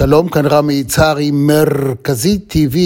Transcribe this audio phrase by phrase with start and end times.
[0.00, 2.76] שלום, כאן רמי יצהרי, מרכזי TV,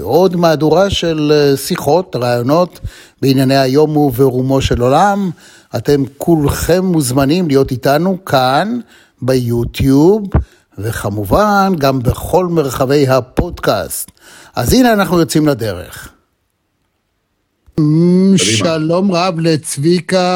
[0.00, 2.80] עוד מהדורה של אה, שיחות, רעיונות
[3.22, 5.30] בענייני היום וברומו של עולם.
[5.76, 8.78] אתם כולכם מוזמנים להיות איתנו כאן
[9.22, 10.22] ביוטיוב,
[10.78, 14.10] וכמובן גם בכל מרחבי הפודקאסט.
[14.56, 16.12] אז הנה אנחנו יוצאים לדרך.
[18.36, 20.26] שלום רב לצביקה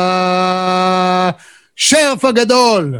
[1.76, 2.94] שרף הגדול.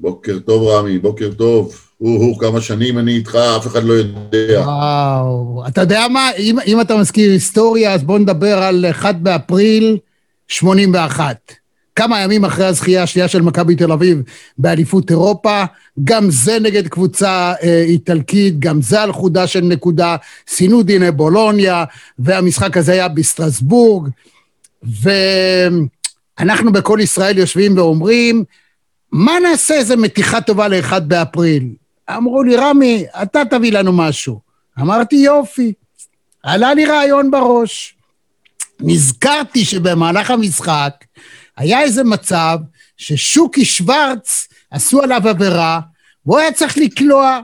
[0.00, 1.91] בוקר טוב, רמי, בוקר טוב.
[2.02, 4.60] הו-הו, כמה שנים אני איתך, אף אחד לא יודע.
[4.60, 6.30] וואו, אתה יודע מה?
[6.38, 9.98] אם, אם אתה מזכיר היסטוריה, אז בוא נדבר על 1 באפריל
[10.48, 11.52] 81.
[11.96, 14.22] כמה ימים אחרי הזכייה השנייה של מכבי תל אביב
[14.58, 15.64] באליפות אירופה,
[16.04, 20.16] גם זה נגד קבוצה אה, איטלקית, גם זה על חודה של נקודה,
[20.48, 21.84] סיינו דיני בולוניה,
[22.18, 24.08] והמשחק הזה היה בסטרסבורג,
[26.38, 28.44] ואנחנו בכל ישראל יושבים ואומרים,
[29.12, 31.81] מה נעשה איזה מתיחה טובה לאחד באפריל?
[32.10, 34.40] אמרו לי, רמי, אתה תביא לנו משהו.
[34.80, 35.72] אמרתי, יופי.
[36.42, 37.94] עלה לי רעיון בראש.
[38.80, 41.04] נזכרתי שבמהלך המשחק
[41.56, 42.58] היה איזה מצב
[42.96, 45.80] ששוקי שוורץ עשו עליו עבירה,
[46.26, 47.40] והוא היה צריך לקלוע,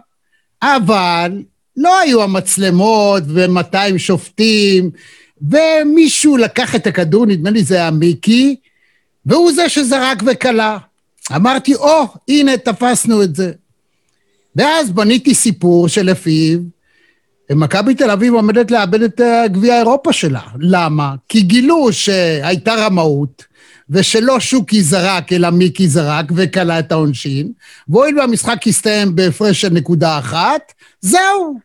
[0.63, 1.43] אבל
[1.77, 4.91] לא היו המצלמות ו-200 שופטים,
[5.43, 8.57] ומישהו לקח את הכדור, נדמה לי זה היה מיקי,
[9.27, 10.79] והוא זה שזרק וכלה.
[11.37, 13.53] אמרתי, או, oh, הנה, תפסנו את זה.
[14.59, 16.59] ואז בניתי סיפור שלפיו
[17.51, 20.41] מכבי תל אביב עומדת לאבד את אה, גביע אירופה שלה.
[20.61, 21.15] למה?
[21.29, 23.45] כי גילו שהייתה רמאות,
[23.91, 27.53] ושלא שוקי זרק, אלא מיקי זרק, וכלה את העונשין,
[27.89, 31.59] והואיל והמשחק הסתיים בהפרש של נקודה אחת, זהו.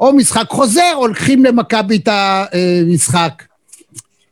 [0.00, 3.42] או משחק חוזר, הולכים למכבי את המשחק,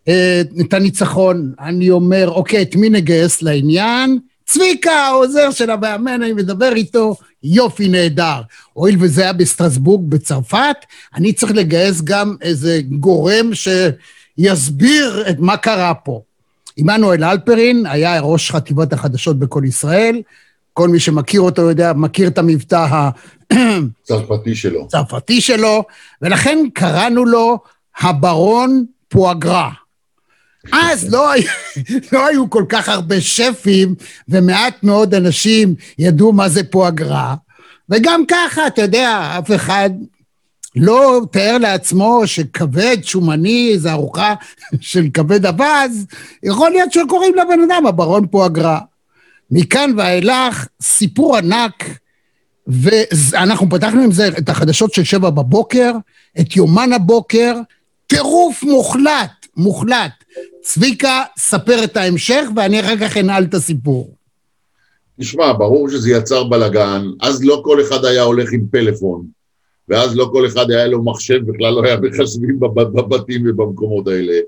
[0.08, 1.52] אה, את הניצחון.
[1.60, 4.18] אני אומר, אוקיי, את מי נגייס לעניין?
[4.46, 7.16] צביקה, העוזר של המאמן, אני מדבר איתו,
[7.46, 8.40] יופי נהדר.
[8.72, 10.76] הואיל וזה היה בסטרסבורג בצרפת,
[11.14, 16.20] אני צריך לגייס גם איזה גורם שיסביר את מה קרה פה.
[16.76, 20.22] עמנואל אלפרין היה ראש חטיבת החדשות בכל ישראל,
[20.72, 23.10] כל מי שמכיר אותו יודע, מכיר את המבטא
[23.50, 24.88] הצרפתי שלו.
[24.88, 25.84] צרפתי שלו,
[26.22, 27.58] ולכן קראנו לו
[27.98, 29.70] הברון פואגרה.
[30.72, 31.30] אז לא,
[32.12, 33.94] לא היו כל כך הרבה שפים,
[34.28, 37.34] ומעט מאוד אנשים ידעו מה זה פואגרה,
[37.88, 39.90] וגם ככה, אתה יודע, אף אחד
[40.76, 44.34] לא תאר לעצמו שכבד שומני זה ארוחה
[44.80, 46.06] של כבד אווז,
[46.42, 48.80] יכול להיות שקוראים לבן אדם הברון פואגרה.
[49.50, 51.84] מכאן ואילך, סיפור ענק,
[52.66, 55.92] ואנחנו פתחנו עם זה את החדשות של שבע בבוקר,
[56.40, 57.56] את יומן הבוקר,
[58.06, 60.12] טירוף מוחלט, מוחלט.
[60.66, 64.14] צביקה, ספר את ההמשך, ואני אחר כך אנעל את הסיפור.
[65.20, 69.26] תשמע, ברור שזה יצר בלאגן, אז לא כל אחד היה הולך עם פלאפון,
[69.88, 74.38] ואז לא כל אחד היה לו מחשב, בכלל לא היה מחשבים בבתים ובמקומות האלה.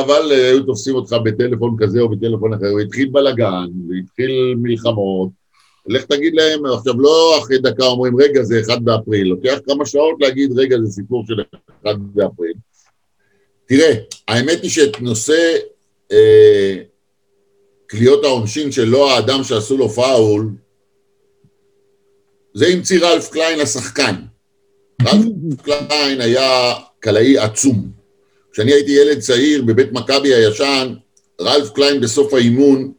[0.00, 5.30] אבל אה, היו תופסים אותך בטלפון כזה או בטלפון אחר, והתחיל בלאגן, והתחיל מלחמות.
[5.86, 10.16] לך תגיד להם, עכשיו לא אחרי דקה אומרים, רגע, זה 1 באפריל, לוקח כמה שעות
[10.20, 11.40] להגיד, רגע, זה סיפור של
[11.84, 12.54] 1 באפריל.
[13.66, 13.94] תראה,
[14.28, 15.56] האמת היא שאת נושא
[16.12, 16.76] אה,
[17.86, 20.50] קליעות העונשין של לא האדם שעשו לו פאול,
[22.54, 24.14] זה המציא רלף קליין השחקן.
[25.06, 27.90] רלף קליין היה קלעי עצום.
[28.52, 30.94] כשאני הייתי ילד צעיר בבית מכבי הישן,
[31.40, 32.92] רלף קליין בסוף האימון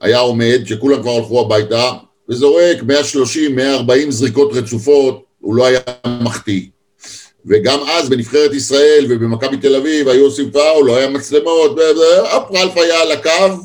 [0.00, 1.92] היה עומד, שכולם כבר הלכו הביתה,
[2.28, 5.80] וזורק 130, 140 זריקות רצופות, הוא לא היה
[6.24, 6.62] מחטיא.
[7.48, 12.76] וגם אז בנבחרת ישראל ובמכבי תל אביב היו עושים פאול, לא היה מצלמות, ואפ רלף
[12.76, 13.62] היה על הקו,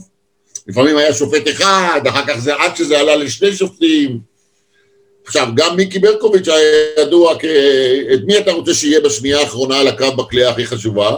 [0.68, 4.20] לפעמים היה שופט אחד, אחר כך זה עד שזה עלה לשני שופטים.
[5.26, 7.46] עכשיו, גם מיקי ברקוביץ' היה ידוע כ...
[8.14, 11.16] את מי אתה רוצה שיהיה בשנייה האחרונה על הקו בקליעה הכי חשובה?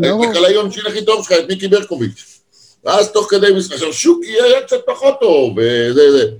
[0.00, 0.24] לא.
[0.24, 2.40] את הקלעי עונשין הכי טוב שלך, את מיקי ברקוביץ'.
[2.84, 6.30] ואז תוך כדי משחק, עכשיו שוקי היה קצת פחות טוב, וזה זה.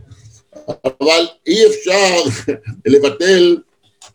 [0.84, 2.22] אבל אי אפשר
[2.87, 3.56] לבטל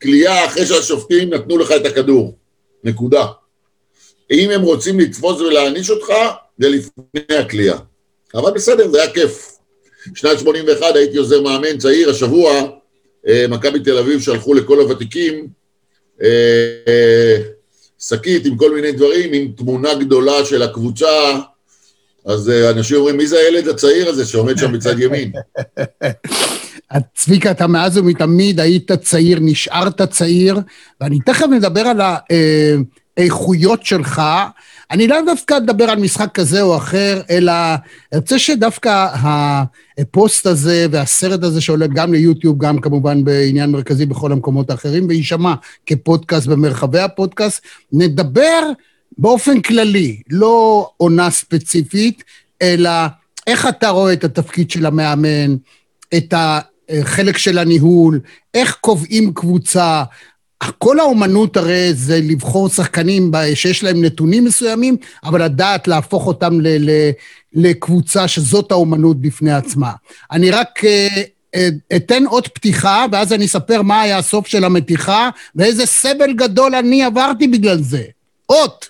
[0.02, 2.38] כליאה אחרי שהשופטים נתנו לך את הכדור.
[2.84, 3.26] נקודה.
[4.32, 6.14] אם הם רוצים לתפוס ולהעניש אותך,
[6.58, 7.78] זה לפני הכליאה.
[8.36, 9.52] אבל בסדר, זה היה כיף.
[10.16, 12.62] שנת 81 הייתי עוזר מאמן צעיר, השבוע
[13.28, 15.48] אה, מכבי תל אביב שלחו לכל הוותיקים
[16.24, 17.38] אה,
[18.00, 21.38] שקית עם כל מיני דברים, עם תמונה גדולה של הקבוצה,
[22.26, 25.32] אז אה, אנשים אומרים, מי זה הילד הצעיר הזה שעומד שם בצד ימין?
[27.16, 30.60] צביקה, אתה מאז ומתמיד היית צעיר, נשארת צעיר,
[31.02, 32.02] ואני תכף מדבר על
[33.18, 34.22] האיכויות שלך,
[34.92, 37.52] אני לאו דווקא אדבר על משחק כזה או אחר, אלא
[38.12, 39.08] אני רוצה שדווקא
[39.98, 45.54] הפוסט הזה והסרט הזה שעולה גם ליוטיוב, גם כמובן בעניין מרכזי בכל המקומות האחרים, ויישמע
[45.86, 47.62] כפודקאסט במרחבי הפודקאסט,
[47.94, 48.62] נדבר
[49.18, 52.24] באופן כללי, לא עונה ספציפית,
[52.62, 52.90] אלא
[53.48, 55.56] איך אתה רואה את התפקיד של המאמן,
[56.18, 56.34] את
[57.00, 58.20] החלק של הניהול,
[58.54, 60.04] איך קובעים קבוצה.
[60.78, 66.90] כל האומנות הרי זה לבחור שחקנים שיש להם נתונים מסוימים, אבל לדעת להפוך אותם ל-
[66.90, 67.12] ל-
[67.54, 69.92] לקבוצה שזאת האומנות בפני עצמה.
[70.32, 71.08] אני רק אה,
[71.56, 76.76] אה, אתן עוד פתיחה, ואז אני אספר מה היה הסוף של המתיחה, ואיזה סבל גדול
[76.76, 78.04] אני עברתי בגלל זה.
[78.50, 78.90] אות.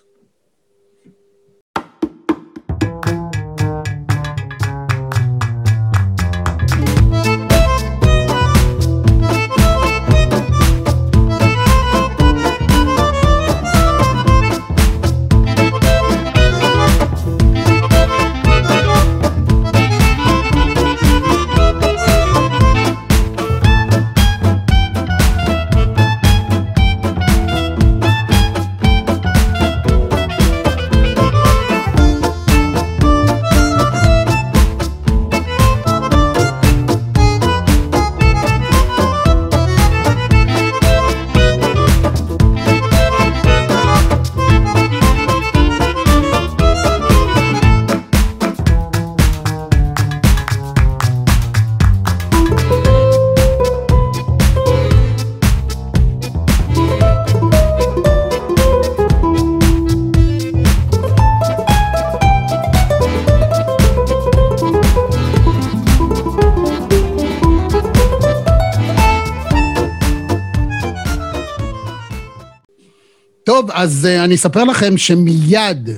[73.81, 75.89] אז uh, אני אספר לכם שמיד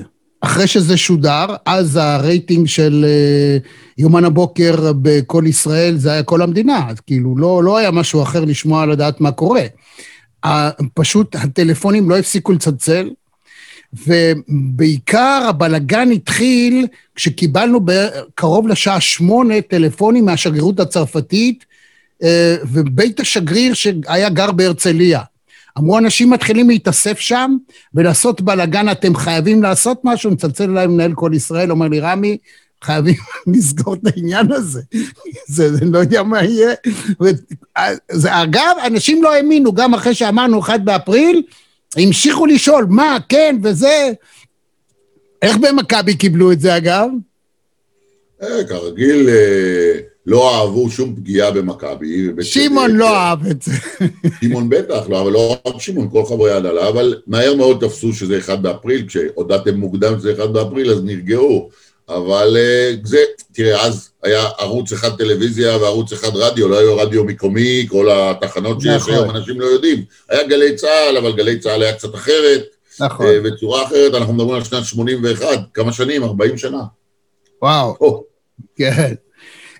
[0.42, 6.90] אחרי שזה שודר, אז הרייטינג של uh, יומן הבוקר בכל ישראל זה היה כל המדינה,
[6.90, 9.64] אז כאילו לא, לא היה משהו אחר לשמוע לדעת מה קורה.
[10.94, 13.10] פשוט הטלפונים לא הפסיקו לצלצל,
[14.08, 17.80] ובעיקר הבלגן התחיל כשקיבלנו
[18.36, 21.66] קרוב לשעה שמונה טלפונים מהשגרירות הצרפתית,
[22.22, 22.26] uh,
[22.72, 25.22] ובית השגריר שהיה גר בהרצליה.
[25.78, 27.58] אמרו, אנשים מתחילים להתאסף שם
[27.94, 32.38] ולעשות בלאגן, אתם חייבים לעשות משהו, מצלצל אליי מנהל כל ישראל, אומר לי, רמי,
[32.84, 33.16] חייבים
[33.54, 34.82] לסגור את העניין הזה.
[35.56, 36.74] זה, זה לא יודע מה יהיה.
[38.12, 41.44] זה, אגב, אנשים לא האמינו, גם אחרי שאמרנו 1 באפריל,
[41.98, 44.12] המשיכו לשאול, מה, כן, וזה.
[45.42, 47.10] איך במכבי קיבלו את זה, אגב?
[48.44, 52.28] אה, כרגיל, אה, לא אהבו שום פגיעה במכבי.
[52.42, 53.72] שמעון לא אהב את זה.
[54.42, 58.38] שמעון בטח, לא, אבל לא רק שמעון, כל חברי ההנהלה, אבל מהר מאוד תפסו שזה
[58.38, 61.70] 1 באפריל, כשהודעתם מוקדם שזה 1 באפריל אז נרגעו.
[62.10, 63.18] אבל אה, זה,
[63.54, 68.82] תראה, אז היה ערוץ אחד טלוויזיה וערוץ אחד רדיו, לא היה רדיו מקומי, כל התחנות
[68.82, 69.14] שיש נכון.
[69.14, 70.04] היום, אנשים לא יודעים.
[70.30, 72.64] היה גלי צה"ל, אבל גלי צה"ל היה קצת אחרת.
[73.00, 73.26] נכון.
[73.26, 76.24] אה, בצורה אחרת, אנחנו מדברים על שנת 81, כמה שנים?
[76.24, 76.82] 40 שנה.
[77.62, 78.24] וואו.
[78.76, 79.14] כן.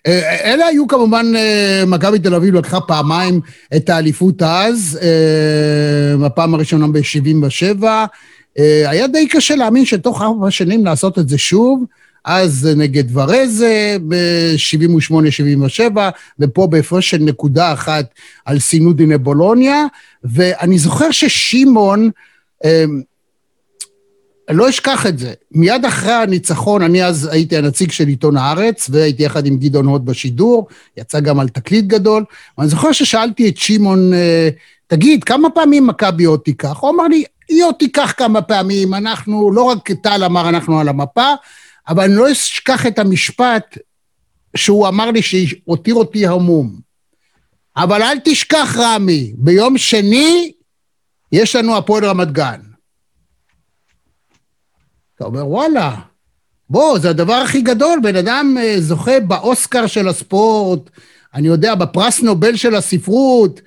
[0.08, 3.42] אה, אלה היו כמובן, אה, מכבי תל אביב לקחה פעמיים
[3.76, 7.84] את האליפות אז, אה, בפעם הראשונה ב-77.
[8.88, 11.86] היה די קשה להאמין שתוך ארבע שנים לעשות את זה שוב.
[12.26, 15.98] אז נגד ורזה ב-78-77,
[16.40, 18.06] ופה בהפרש של נקודה אחת
[18.46, 19.86] על סינודי נבולוניה.
[20.24, 22.10] ואני זוכר ששמעון,
[24.50, 25.34] אני לא אשכח את זה.
[25.52, 30.06] מיד אחרי הניצחון, אני אז הייתי הנציג של עיתון הארץ, והייתי יחד עם גדעון הוד
[30.06, 32.26] בשידור, יצא גם על תקליט גדול,
[32.58, 34.50] ואני זוכר ששאלתי את שמעון, אה,
[34.88, 36.80] תגיד, כמה פעמים מכבי עוד תיקח?
[36.80, 40.90] הוא אמר לי, היא עוד תיקח כמה פעמים, אנחנו, לא רק טל אמר אנחנו על
[40.90, 41.34] המפה,
[41.88, 43.78] אבל אני לא אשכח את המשפט
[44.56, 46.80] שהוא אמר לי שהותיר אותי המום.
[47.78, 50.52] אבל אל תשכח, רמי, ביום שני
[51.32, 52.73] יש לנו הפועל רמת גן.
[55.16, 55.96] אתה אומר, וואלה,
[56.70, 60.90] בוא, זה הדבר הכי גדול, בן אדם אה, זוכה באוסקר של הספורט,
[61.34, 63.62] אני יודע, בפרס נובל של הספרות,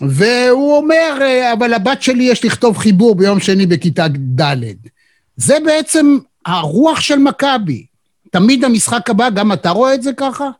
[0.00, 4.08] והוא אומר, אה, אבל לבת שלי יש לכתוב חיבור ביום שני בכיתה
[4.40, 4.64] ד'.
[5.36, 7.86] זה בעצם הרוח של מכבי.
[8.30, 10.50] תמיד המשחק הבא, גם אתה רואה את זה ככה?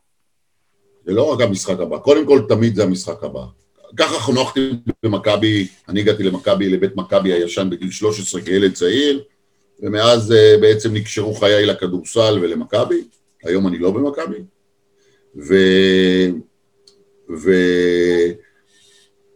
[1.07, 3.45] זה לא רק המשחק הבא, קודם כל תמיד זה המשחק הבא.
[3.97, 4.71] ככה חונכתי
[5.03, 9.23] במכבי, אני הגעתי למכבי, לבית מכבי הישן בגיל 13 כילד צעיר,
[9.83, 13.05] ומאז אה, בעצם נקשרו חיי לכדורסל ולמכבי,
[13.45, 14.39] היום אני לא במכבי,
[15.37, 15.55] ו...
[17.31, 17.51] ו...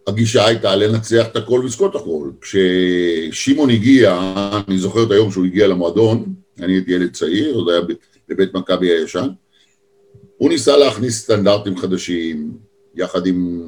[0.07, 2.31] הגישה הייתה לנצח את הכל ולזכות הכל.
[2.41, 4.21] כששמעון הגיע,
[4.69, 7.81] אני זוכר את היום שהוא הגיע למועדון, אני הייתי ילד צעיר, זה היה
[8.29, 9.29] בבית מכבי הישן,
[10.38, 12.50] הוא ניסה להכניס סטנדרטים חדשים,
[12.95, 13.62] יחד עם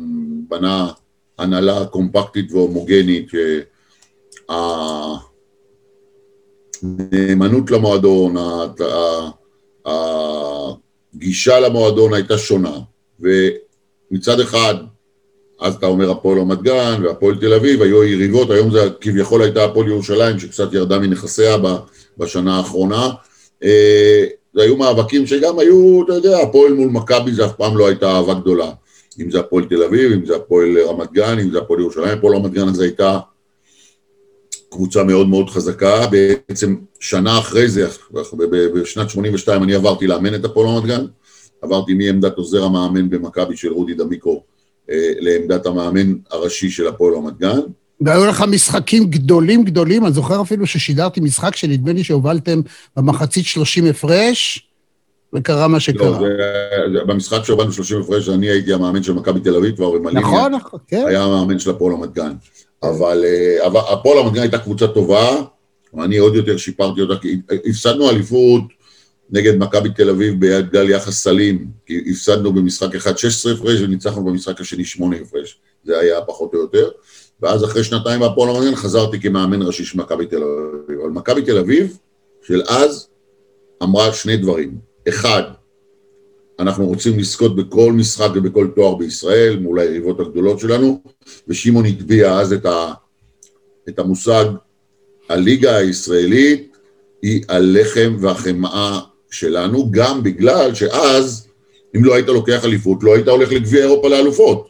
[0.49, 0.90] בנה
[1.38, 3.30] הנהלה קומפקטית והומוגנית,
[6.82, 8.35] הנאמנות למועדון,
[11.14, 12.78] הגישה למועדון הייתה שונה,
[13.20, 14.75] ומצד אחד,
[15.61, 19.64] אז אתה אומר הפועל רמת גן והפועל תל אביב, היו יריבות, היום זה כביכול הייתה
[19.64, 21.56] הפועל ירושלים שקצת ירדה מנכסיה
[22.18, 23.11] בשנה האחרונה.
[23.64, 27.87] אה, זה היו מאבקים שגם היו, אתה יודע, הפועל מול מכבי זה אף פעם לא
[27.87, 28.70] הייתה אהבה גדולה.
[29.20, 32.37] אם זה הפועל תל אביב, אם זה הפועל רמת גן, אם זה הפועל ירושלים, הפועל
[32.37, 33.18] רמת גן הזה הייתה
[34.68, 37.88] קבוצה מאוד מאוד חזקה, בעצם שנה אחרי זה,
[38.75, 41.04] בשנת 82 אני עברתי לאמן את הפועל רמת גן,
[41.62, 44.42] עברתי מעמדת עוזר המאמן במכבי של רודי דמיקו
[44.90, 47.60] אה, לעמדת המאמן הראשי של הפועל רמת גן.
[48.00, 52.60] והיו לך משחקים גדולים גדולים, אני זוכר אפילו ששידרתי משחק שנדמה לי שהובלתם
[52.96, 54.68] במחצית 30 הפרש,
[55.34, 56.10] וקרה מה שקרה.
[56.10, 60.08] לא, זה, במשחק שהובלנו 30 הפרש, אני הייתי המאמן של מכבי תל אביב, כבר עם
[60.08, 61.04] נכון, נכון, כן.
[61.08, 62.32] היה המאמן של הפועל רמת גן.
[62.82, 63.25] אבל,
[63.88, 65.42] הפועל רמת גן הייתה קבוצה טובה,
[65.94, 67.37] ואני עוד יותר שיפרתי אותה, כי
[67.68, 68.62] הפסדנו אליפות
[69.30, 74.61] נגד מכבי תל אביב בגלל יחס סלים, כי הפסדנו במשחק אחד 16 הפרש וניצחנו במשחק
[74.61, 76.90] השני 8 הפרש, זה היה פחות או יותר.
[77.42, 81.00] ואז אחרי שנתיים בהפועל רמת גן חזרתי כמאמן ראשי של מכבי תל אביב.
[81.00, 81.99] אבל מכבי תל אביב
[82.42, 83.08] של אז
[83.82, 84.78] אמרה שני דברים.
[85.08, 85.42] אחד,
[86.58, 91.02] אנחנו רוצים לזכות בכל משחק ובכל תואר בישראל, מול היריבות הגדולות שלנו,
[91.48, 92.92] ושמעון הטביע אז את, ה,
[93.88, 94.44] את המושג,
[95.28, 96.76] הליגה הישראלית
[97.22, 99.00] היא הלחם והחמאה
[99.30, 101.46] שלנו, גם בגלל שאז,
[101.96, 104.68] אם לא היית לוקח אליפות, לא היית הולך לגביע אירופה לאלופות.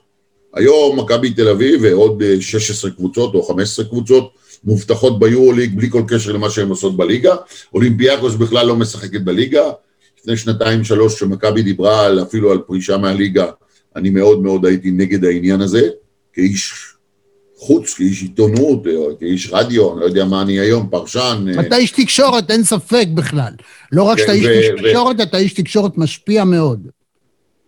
[0.54, 4.33] היום מכבי תל אביב ועוד 16 קבוצות או 15 קבוצות
[4.64, 7.37] מובטחות ביורו-ליג בלי כל קשר למה שהן עושות בליגה.
[7.75, 9.71] אולימפיאקוס בכלל לא משחקת בליגה.
[10.21, 13.47] לפני שנתיים שלוש כשמכבי דיברה על, אפילו על פרישה מהליגה,
[13.97, 15.89] אני מאוד מאוד הייתי נגד העניין הזה,
[16.33, 16.73] כאיש
[17.57, 18.83] חוץ, כאיש עיתונות,
[19.21, 21.47] כאיש רדיו, אני לא יודע מה אני היום, פרשן.
[21.61, 23.53] אתה איש תקשורת, אין ספק בכלל.
[23.93, 26.89] לא רק שאתה כן, איש תקשורת, אתה איש תקשורת משפיע מאוד.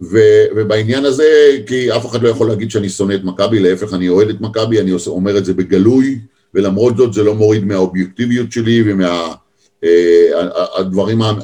[0.03, 4.09] ו- ובעניין הזה, כי אף אחד לא יכול להגיד שאני שונא את מכבי, להפך, אני
[4.09, 6.19] אוהד את מכבי, אני אומר את זה בגלוי,
[6.55, 9.50] ולמרות זאת זה לא מוריד מהאובייקטיביות שלי ומהדברים,
[9.85, 10.31] אה,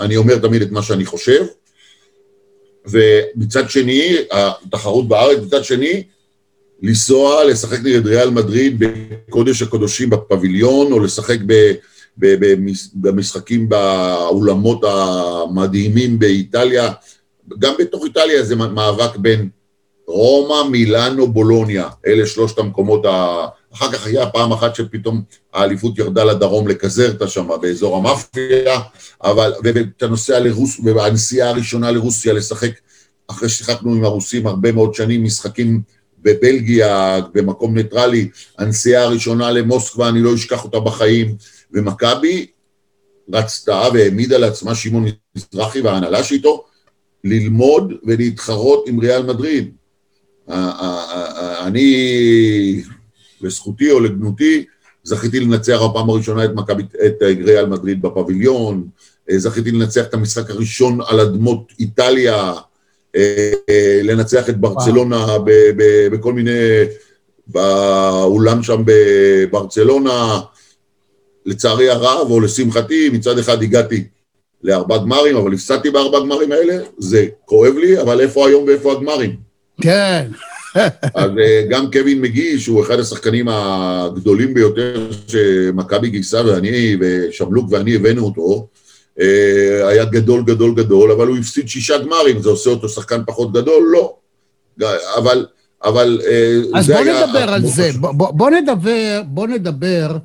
[0.01, 1.45] אני אומר תמיד את מה שאני חושב.
[2.87, 6.03] ומצד שני, התחרות בארץ, מצד שני,
[6.83, 11.73] לנסוע, לשחק נגד ריאל מדריד בקודש הקודשים בפביליון, או לשחק ב...
[12.95, 16.93] במשחקים באולמות המדהימים באיטליה,
[17.59, 19.49] גם בתוך איטליה זה מאבק בין
[20.07, 23.03] רומא, מילאנו, בולוניה, אלה שלושת המקומות.
[23.77, 28.81] אחר כך היה פעם אחת שפתאום האליפות ירדה לדרום לקזרטה שם, באזור המאפיה,
[29.25, 32.71] אבל, ואתה נוסע לרוס, והנסיעה הראשונה לרוסיה לשחק,
[33.29, 35.83] אחרי ששיחקנו עם הרוסים הרבה מאוד שנים, משחקים
[36.19, 38.29] בבלגיה, במקום ניטרלי,
[38.59, 41.37] הנסיעה הראשונה למוסקבה, אני לא אשכח אותה בחיים,
[41.73, 42.47] ומכבי
[43.33, 45.05] רצתה והעמידה לעצמה שמעון
[45.37, 46.65] מזרחי וההנהלה שאיתו,
[47.25, 49.75] ללמוד ולהתחרות עם ריאל מדריד.
[51.67, 52.83] אני,
[53.47, 54.65] לזכותי או לגנותי,
[55.05, 58.89] זכיתי לנצח בפעם הראשונה את, מכבי, את ריאל מדריד בפביליון,
[59.37, 62.55] זכיתי לנצח את המשחק הראשון על אדמות איטליה,
[64.03, 66.51] לנצח את ברצלונה ב, ב, בכל מיני,
[67.47, 70.41] באולם שם בברצלונה,
[71.47, 74.05] לצערי הרב, או לשמחתי, מצד אחד הגעתי
[74.63, 79.37] לארבע גמרים, אבל הפסדתי בארבע גמרים האלה, זה כואב לי, אבל איפה היום ואיפה הגמרים?
[79.81, 80.27] כן.
[81.15, 87.95] אז אה, גם קווין מגי, שהוא אחד השחקנים הגדולים ביותר שמכבי גייסה, ואני ושמלוק ואני
[87.95, 88.69] הבאנו אותו,
[89.21, 93.53] אה, היה גדול גדול גדול, אבל הוא הפסיד שישה גמרים, זה עושה אותו שחקן פחות
[93.53, 93.93] גדול?
[93.93, 94.17] לא.
[95.19, 95.47] אבל,
[95.85, 100.17] אבל אה, אז בוא נדבר על זה, בוא, בוא נדבר, בוא נדבר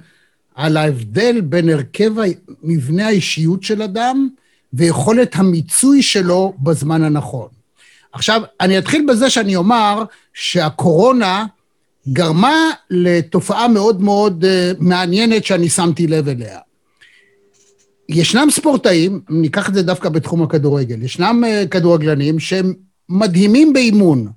[0.55, 2.11] על ההבדל בין הרכב
[2.63, 4.29] מבנה האישיות של אדם
[4.73, 7.47] ויכולת המיצוי שלו בזמן הנכון.
[8.13, 11.45] עכשיו, אני אתחיל בזה שאני אומר שהקורונה
[12.09, 14.47] גרמה לתופעה מאוד מאוד uh,
[14.79, 16.59] מעניינת שאני שמתי לב אליה.
[18.09, 22.73] ישנם ספורטאים, ניקח את זה דווקא בתחום הכדורגל, ישנם uh, כדורגלנים שהם
[23.09, 24.27] מדהימים באימון,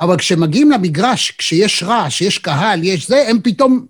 [0.00, 3.86] אבל כשמגיעים למגרש, כשיש רעש, יש קהל, יש זה, הם פתאום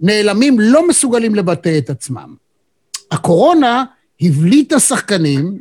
[0.00, 2.34] נעלמים, לא מסוגלים לבטא את עצמם.
[3.10, 3.84] הקורונה
[4.20, 5.58] הבליטה שחקנים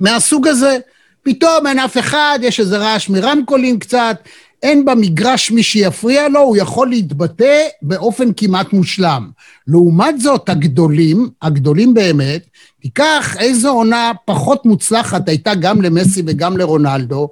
[0.00, 0.78] מהסוג הזה.
[1.22, 4.16] פתאום אין אף אחד, יש איזה רעש מרמקולים קצת,
[4.62, 9.30] אין במגרש מי שיפריע לו, הוא יכול להתבטא באופן כמעט מושלם.
[9.66, 12.46] לעומת זאת, הגדולים, הגדולים באמת,
[12.80, 17.28] תיקח איזו עונה פחות מוצלחת הייתה גם למסי וגם לרונלדו,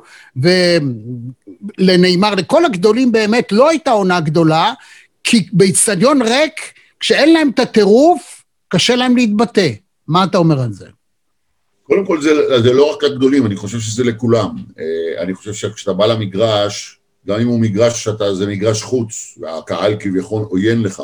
[1.79, 4.73] ולנאמר, לכל הגדולים באמת לא הייתה עונה גדולה,
[5.25, 6.61] כי באיצטדיון ריק,
[7.01, 9.69] כשאין להם את הטירוף, קשה להם להתבטא.
[10.09, 10.87] מה אתה אומר על זה?
[11.89, 12.31] קודם כל, זה,
[12.63, 14.49] זה לא רק לגדולים, אני חושב שזה לכולם.
[14.79, 19.97] אה, אני חושב שכשאתה בא למגרש, גם אם הוא מגרש שאתה, זה מגרש חוץ, והקהל
[20.01, 21.03] כביכול עוין לך.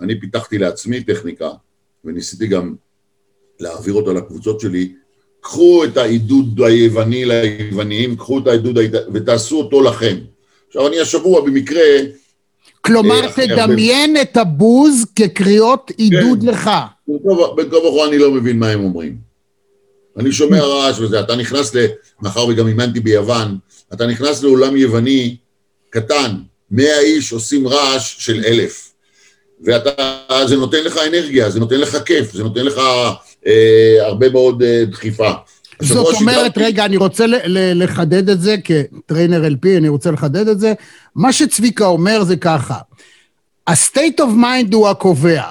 [0.00, 1.50] אני פיתחתי לעצמי טכניקה,
[2.04, 2.74] וניסיתי גם
[3.60, 4.92] להעביר אותה לקבוצות שלי.
[5.40, 8.78] קחו את העידוד היווני ליווניים, קחו את העידוד
[9.14, 10.16] ותעשו אותו לכם.
[10.68, 11.82] עכשיו, אני השבוע במקרה...
[12.80, 14.22] כלומר, אה, תדמיין הרבה...
[14.22, 16.46] את הבוז כקריאות עידוד כן.
[16.46, 16.64] לך.
[16.64, 19.25] כה וכה אני לא מבין מה הם אומרים.
[20.18, 21.86] אני שומע רעש וזה, אתה נכנס ל...
[22.22, 23.58] מאחר וגם אימנתי ביוון,
[23.92, 25.36] אתה נכנס לאולם יווני
[25.90, 26.34] קטן,
[26.70, 28.92] מאה איש עושים רעש של אלף.
[29.64, 29.92] ואתה,
[30.46, 32.80] זה נותן לך אנרגיה, זה נותן לך כיף, זה נותן לך
[33.46, 35.30] אה, הרבה מאוד אה, דחיפה.
[35.82, 36.64] זאת אומרת, שגרתי...
[36.64, 37.24] רגע, אני רוצה
[37.74, 40.72] לחדד את זה כטריינר LP, אני רוצה לחדד את זה.
[41.14, 42.78] מה שצביקה אומר זה ככה,
[43.66, 45.42] ה-state of mind הוא הקובע.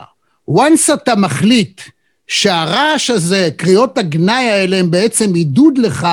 [0.50, 1.82] once אתה מחליט
[2.28, 6.08] שהרעש הזה, קריאות הגנאי האלה, הם בעצם עידוד לך,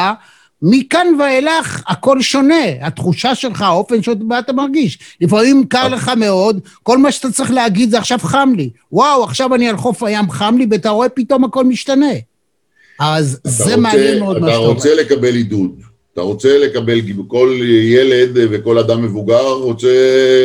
[0.62, 4.98] מכאן ואילך הכל שונה, התחושה שלך, האופן שבה אתה מרגיש.
[5.20, 8.70] לפעמים קר לך מאוד, כל מה שאתה צריך להגיד זה עכשיו חם לי.
[8.92, 12.12] וואו, עכשיו אני על חוף הים חם לי, ואתה רואה פתאום הכל משתנה.
[13.00, 14.72] אז זה רוצה, מעניין מאוד מה שאתה אומר.
[14.72, 15.80] אתה רוצה לקבל עידוד.
[16.12, 19.88] אתה רוצה לקבל, כל ילד וכל אדם מבוגר רוצה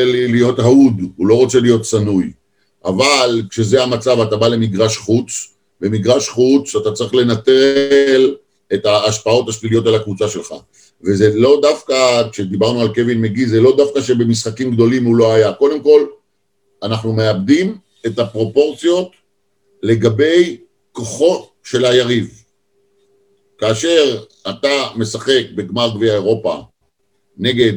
[0.06, 2.32] להיות אהוד, הוא לא רוצה להיות שנוי.
[2.86, 8.36] אבל כשזה המצב, אתה בא למגרש חוץ, במגרש חוץ אתה צריך לנטרל
[8.74, 10.54] את ההשפעות השליליות על הקבוצה שלך.
[11.04, 15.54] וזה לא דווקא, כשדיברנו על קווין מגי, זה לא דווקא שבמשחקים גדולים הוא לא היה.
[15.54, 16.06] קודם כל,
[16.84, 19.12] אנחנו מאבדים את הפרופורציות
[19.84, 20.58] לגבי
[20.92, 22.44] כוחו של היריב.
[23.58, 26.62] כאשר אתה משחק בגמר גביע אירופה
[27.38, 27.74] נגד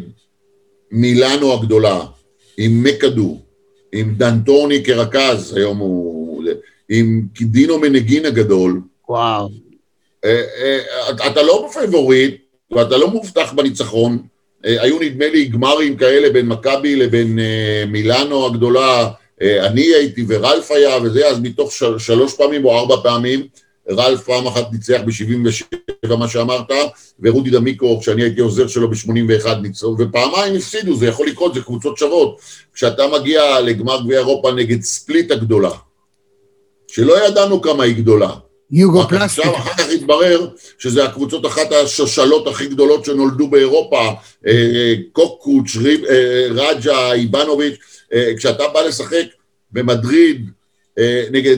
[0.90, 2.00] מילאנו הגדולה,
[2.56, 3.38] עם מקדו,
[3.92, 6.19] עם דנטוני כרכז, היום הוא...
[6.90, 8.80] עם דינו מנגין הגדול.
[9.08, 9.48] וואו.
[10.24, 12.34] אה, אה, אתה לא בפייבוריט,
[12.70, 14.18] ואתה לא מובטח בניצחון.
[14.66, 17.38] אה, היו נדמה לי גמרים כאלה בין מכבי לבין
[17.86, 19.10] מילאנו הגדולה,
[19.60, 23.46] אני הייתי ורלף היה וזה, אז מתוך של, שלוש פעמים או ארבע פעמים,
[23.90, 26.70] רלף פעם אחת ניצח ב-77, מה שאמרת,
[27.20, 31.98] ורודי דמיקו, כשאני הייתי עוזר שלו ב-81 ניצח, ופעמיים הפסידו, זה יכול לקרות, זה קבוצות
[31.98, 32.40] שוות.
[32.74, 35.70] כשאתה מגיע לגמר גביע אירופה נגד ספליט הגדולה,
[36.92, 38.30] שלא ידענו כמה היא גדולה,
[38.70, 39.44] יוגופלסטיק.
[39.44, 40.48] עכשיו אחר כך התברר
[40.78, 44.08] שזה הקבוצות אחת השושלות הכי גדולות שנולדו באירופה,
[44.46, 45.76] אה, קוקוץ',
[46.10, 47.74] אה, רג'ה, איבנוביץ',
[48.12, 49.26] אה, כשאתה בא לשחק
[49.72, 50.50] במדריד
[51.30, 51.56] נגד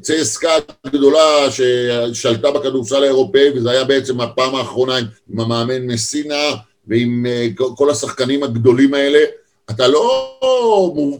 [0.00, 0.50] צסקה
[0.86, 6.50] גדולה ששלטה בכדורסל האירופאי, וזו היה בעצם הפעם האחרונה עם המאמן מסינה
[6.86, 9.18] ועם כל השחקנים הגדולים האלה,
[9.70, 10.38] אתה לא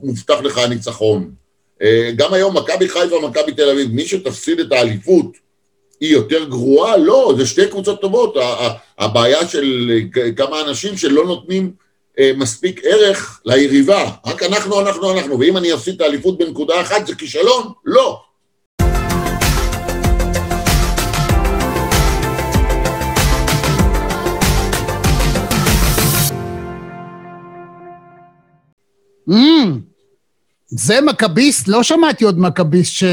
[0.03, 1.31] מובטח לך הניצחון.
[1.83, 5.27] אה, גם היום מכבי חיפה, מכבי תל אביב, מי שתפסיד את האליפות
[6.01, 6.97] היא יותר גרועה?
[6.97, 8.37] לא, זה שתי קבוצות טובות.
[8.99, 9.91] הבעיה של
[10.37, 11.73] כמה אנשים שלא נותנים
[12.19, 14.11] אה, מספיק ערך ליריבה.
[14.27, 15.41] רק אנחנו, אנחנו, אנחנו.
[15.41, 17.73] ואם אני אפסיד את האליפות בנקודה אחת זה כישלון?
[17.85, 18.21] לא.
[29.29, 29.96] Mm.
[30.68, 31.68] זה מכביסט?
[31.68, 33.05] לא שמעתי עוד מכביסט ש...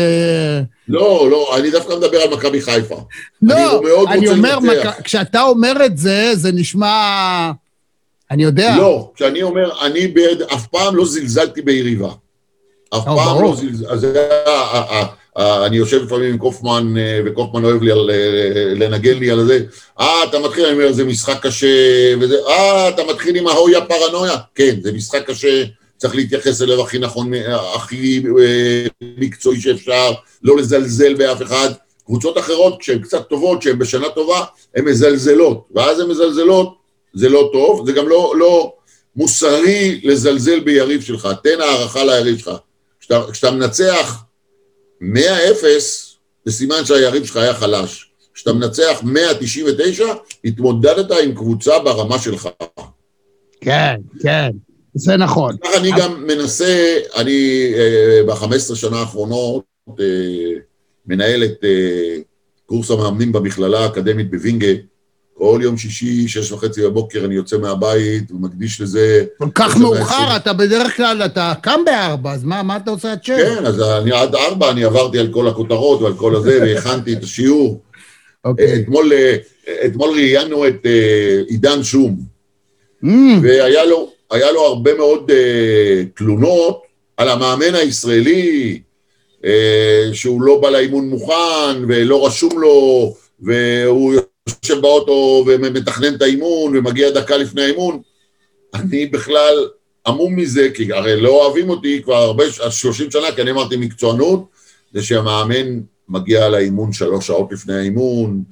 [0.88, 3.04] לא, לא, אני דווקא מדבר על מכבי חיפה.
[3.42, 5.02] לא, אני, אני אומר, מק...
[5.04, 7.52] כשאתה אומר את זה, זה נשמע...
[8.32, 8.76] אני יודע.
[8.78, 12.10] לא, כשאני אומר, אני בעד, אף פעם לא זלזלתי ביריבה.
[12.90, 13.42] אף או, פעם ברור.
[13.42, 13.56] לא
[13.96, 14.20] זלזלתי.
[15.38, 19.60] אני יושב לפעמים עם קופמן, אה, וקופמן אוהב לי על, אה, לנגן לי על זה.
[20.00, 21.68] אה, אתה מתחיל, אני אומר, זה משחק קשה,
[22.20, 24.36] וזה, אה, אתה מתחיל עם ההויה פרנויה.
[24.56, 25.64] כן, זה משחק קשה.
[25.98, 27.32] צריך להתייחס אליו הכי נכון,
[27.76, 30.12] הכי אה, מקצועי שאפשר,
[30.44, 31.70] לא לזלזל באף אחד.
[32.06, 36.78] קבוצות אחרות, כשהן קצת טובות, כשהן בשנה טובה, הן מזלזלות, ואז הן מזלזלות,
[37.14, 38.74] זה לא טוב, זה גם לא, לא
[39.16, 42.52] מוסרי לזלזל ביריב שלך, תן הערכה ליריב שלך.
[43.00, 44.24] כשאתה, כשאתה מנצח
[45.02, 45.06] 100-0,
[46.46, 48.10] זה סימן שהיריב שלך היה חלש.
[48.34, 50.06] כשאתה מנצח 199,
[50.46, 52.50] התמודדת עם קבוצה ברמה שלך.
[53.62, 54.52] כן, כן.
[54.94, 55.56] זה נכון.
[55.64, 59.64] כך אני גם מנסה, אני אה, ב-15 שנה האחרונות
[60.00, 60.06] אה,
[61.08, 62.18] מנהל את אה,
[62.66, 64.68] קורס המאמנים במכללה האקדמית בווינגה,
[65.34, 69.26] כל יום שישי, שש וחצי בבוקר, אני יוצא מהבית ומקדיש לזה...
[69.38, 73.24] כל כך מאוחר, אתה בדרך כלל, אתה קם בארבע, אז מה, מה אתה עושה עד
[73.24, 73.32] שש?
[73.32, 77.24] כן, אז אני עד ארבע, אני עברתי על כל הכותרות ועל כל הזה, והכנתי את
[77.24, 77.82] השיעור.
[78.46, 78.76] אוקיי.
[78.76, 79.12] אתמול,
[79.86, 80.86] אתמול ראיינו את
[81.48, 82.34] עידן שום,
[83.04, 83.08] Mm,
[83.42, 86.82] והיה לו, היה לו הרבה מאוד uh, תלונות
[87.18, 88.82] על המאמן הישראלי,
[89.42, 89.46] uh,
[90.14, 94.14] שהוא לא בא לאימון מוכן ולא רשום לו, והוא
[94.48, 98.00] יושב באוטו ומתכנן את האימון ומגיע דקה לפני האימון.
[98.74, 99.68] אני בכלל
[100.08, 104.46] עמום מזה, כי הרי לא אוהבים אותי כבר הרבה, 30 שנה, כי אני אמרתי מקצוענות,
[104.94, 108.44] זה שהמאמן מגיע לאימון שלוש שעות לפני האימון,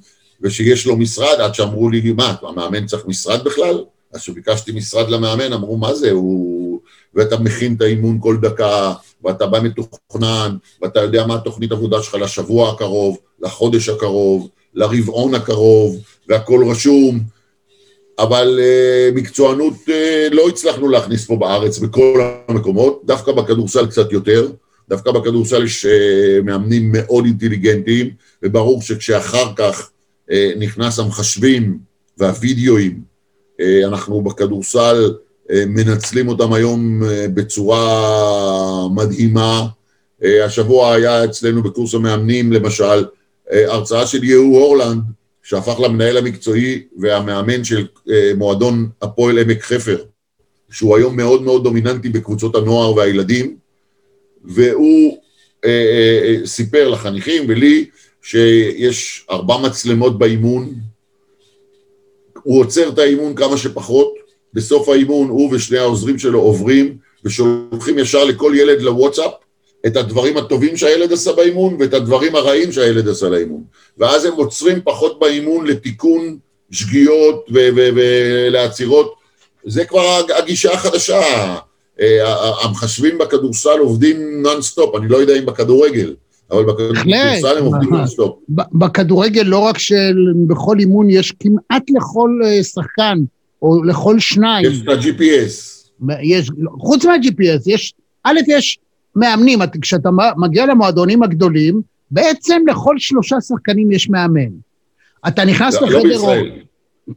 [0.42, 3.84] ושיש לו משרד, עד שאמרו לי, מה, המאמן צריך משרד בכלל?
[4.12, 6.80] אז כשביקשתי משרד למאמן, אמרו, מה זה, הוא...
[7.14, 8.92] ואתה מכין את האימון כל דקה,
[9.24, 15.96] ואתה בא מתוכנן, ואתה יודע מה התוכנית עבודה שלך לשבוע הקרוב, לחודש הקרוב, לרבעון הקרוב,
[16.28, 17.20] והכל רשום,
[18.18, 24.52] אבל uh, מקצוענות uh, לא הצלחנו להכניס פה בארץ בכל המקומות, דווקא בכדורסל קצת יותר,
[24.88, 28.10] דווקא בכדורסל יש uh, מאמנים מאוד אינטליגנטים,
[28.42, 29.90] וברור שכשאחר כך
[30.30, 31.78] uh, נכנס המחשבים
[32.18, 33.11] והווידאוים,
[33.60, 35.12] אנחנו בכדורסל
[35.50, 39.66] אה, מנצלים אותם היום אה, בצורה מדהימה.
[40.44, 43.04] השבוע היה אצלנו בקורס המאמנים, למשל,
[43.50, 45.02] הרצאה של יהוא הורלנד,
[45.42, 47.86] שהפך למנהל המקצועי והמאמן של
[48.36, 50.04] מועדון הפועל עמק חפר,
[50.70, 53.56] שהוא היום מאוד מאוד דומיננטי בקבוצות הנוער והילדים,
[54.44, 55.18] והוא
[56.44, 57.84] סיפר לחניכים ולי
[58.22, 60.74] שיש ארבע מצלמות באימון,
[62.42, 64.14] הוא עוצר את האימון כמה שפחות,
[64.54, 69.32] בסוף האימון הוא ושני העוזרים שלו עוברים ושולחים ישר לכל ילד לוואטסאפ
[69.86, 73.62] את הדברים הטובים שהילד עשה באימון ואת הדברים הרעים שהילד עשה לאימון.
[73.98, 76.38] ואז הם עוצרים פחות באימון לתיקון
[76.70, 79.14] שגיאות ולעצירות.
[79.64, 81.22] זה כבר הגישה החדשה.
[82.00, 86.14] אה, המחשבים בכדורסל עובדים נונסטופ, אני לא יודע אם בכדורגל.
[86.52, 88.38] אבל נונסטופ.
[88.48, 93.18] בכדורגל לא רק שבכל אימון יש כמעט לכל אה, שחקן,
[93.62, 94.64] או לכל שניים.
[94.66, 95.82] יש את ה-GPS.
[96.22, 98.78] יש, חוץ מה-GPS, יש, א', יש
[99.16, 104.50] מאמנים, כשאתה מגיע למועדונים הגדולים, בעצם לכל שלושה שחקנים יש מאמן.
[105.28, 105.98] אתה נכנס לא, לחדר...
[105.98, 106.50] לא בישראל.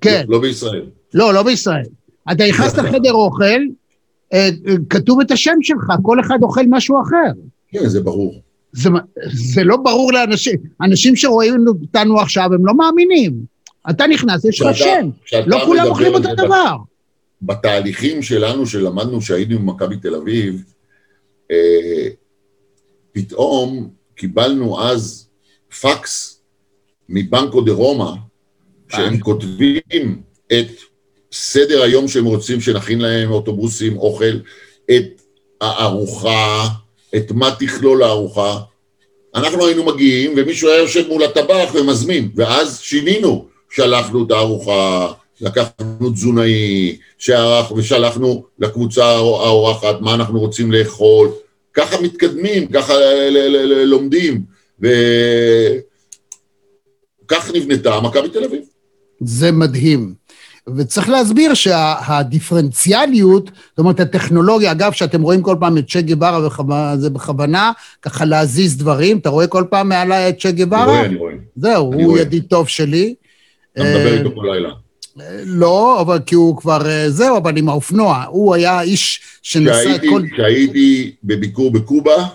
[0.02, 0.24] כן.
[0.28, 0.86] לא, לא בישראל.
[1.14, 1.86] לא, לא בישראל.
[2.32, 3.44] אתה נכנס לחדר אוכל,
[4.34, 7.32] אה, אה, כתוב את השם שלך, כל אחד אוכל משהו אחר.
[7.68, 8.42] כן, זה ברור.
[8.76, 8.90] זה,
[9.34, 10.60] זה לא ברור לאנשים.
[10.82, 13.34] אנשים שרואים אותנו עכשיו, הם לא מאמינים.
[13.90, 15.10] אתה נכנס, יש לך שם.
[15.46, 16.76] לא כולם אוכלים אותו דבר.
[17.42, 20.64] בתהליכים שלנו, שלמדנו שהיינו במכבי תל אביב,
[21.52, 22.08] אה,
[23.12, 25.30] פתאום קיבלנו אז
[25.82, 26.42] פקס
[27.10, 28.12] מבנקו דה רומא,
[28.90, 30.68] שהם כותבים את
[31.32, 34.40] סדר היום שהם רוצים שנכין להם אוטובוסים, אוכל,
[34.92, 35.22] את
[35.62, 36.68] הארוחה,
[37.16, 38.60] את מה תכלול הארוחה.
[39.36, 46.10] אנחנו היינו מגיעים ומישהו היה יושב מול הטבח ומזמין, ואז שינינו, שלחנו את הארוחה, לקחנו
[46.10, 51.30] תזונאי, שערך ושלחנו לקבוצה האורחת מה אנחנו רוצים לאכול,
[51.74, 52.94] ככה מתקדמים, ככה
[53.86, 54.42] לומדים,
[54.80, 54.92] וכך
[57.54, 58.62] נבנתה מכבי תל אביב.
[59.20, 60.14] זה מדהים.
[60.78, 67.10] וצריך להסביר שהדיפרנציאליות, זאת אומרת, הטכנולוגיה, אגב, שאתם רואים כל פעם את צ'ה גווארה, זה
[67.10, 70.84] בכוונה, ככה להזיז דברים, אתה רואה כל פעם מעליי את צ'ה גווארה?
[70.84, 71.34] אני רואה, אני רואה.
[71.56, 72.22] זהו, הוא רואה.
[72.22, 73.16] ידיד טוב שלי.
[73.74, 74.70] אתה מדבר איתו כל לילה.
[75.46, 78.24] לא, אבל כי הוא כבר, אה, זהו, אבל עם האופנוע.
[78.28, 80.22] הוא היה איש שנסע את כל...
[80.34, 82.28] כשהייתי בביקור בקובה,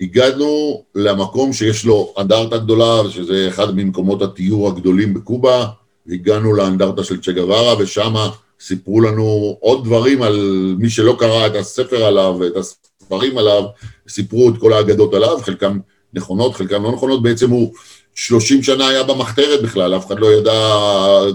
[0.00, 5.66] הגענו למקום שיש לו אנדרטה גדולה, שזה אחד ממקומות התיאור הגדולים בקובה,
[6.10, 8.14] הגענו לאנדרטה של צ'ה גווארה, ושם
[8.60, 13.62] סיפרו לנו עוד דברים על מי שלא קרא את הספר עליו ואת הספרים עליו,
[14.08, 15.78] סיפרו את כל האגדות עליו, חלקם
[16.14, 17.72] נכונות, חלקם לא נכונות, בעצם הוא
[18.14, 20.52] 30 שנה היה במחתרת בכלל, אף אחד לא ידע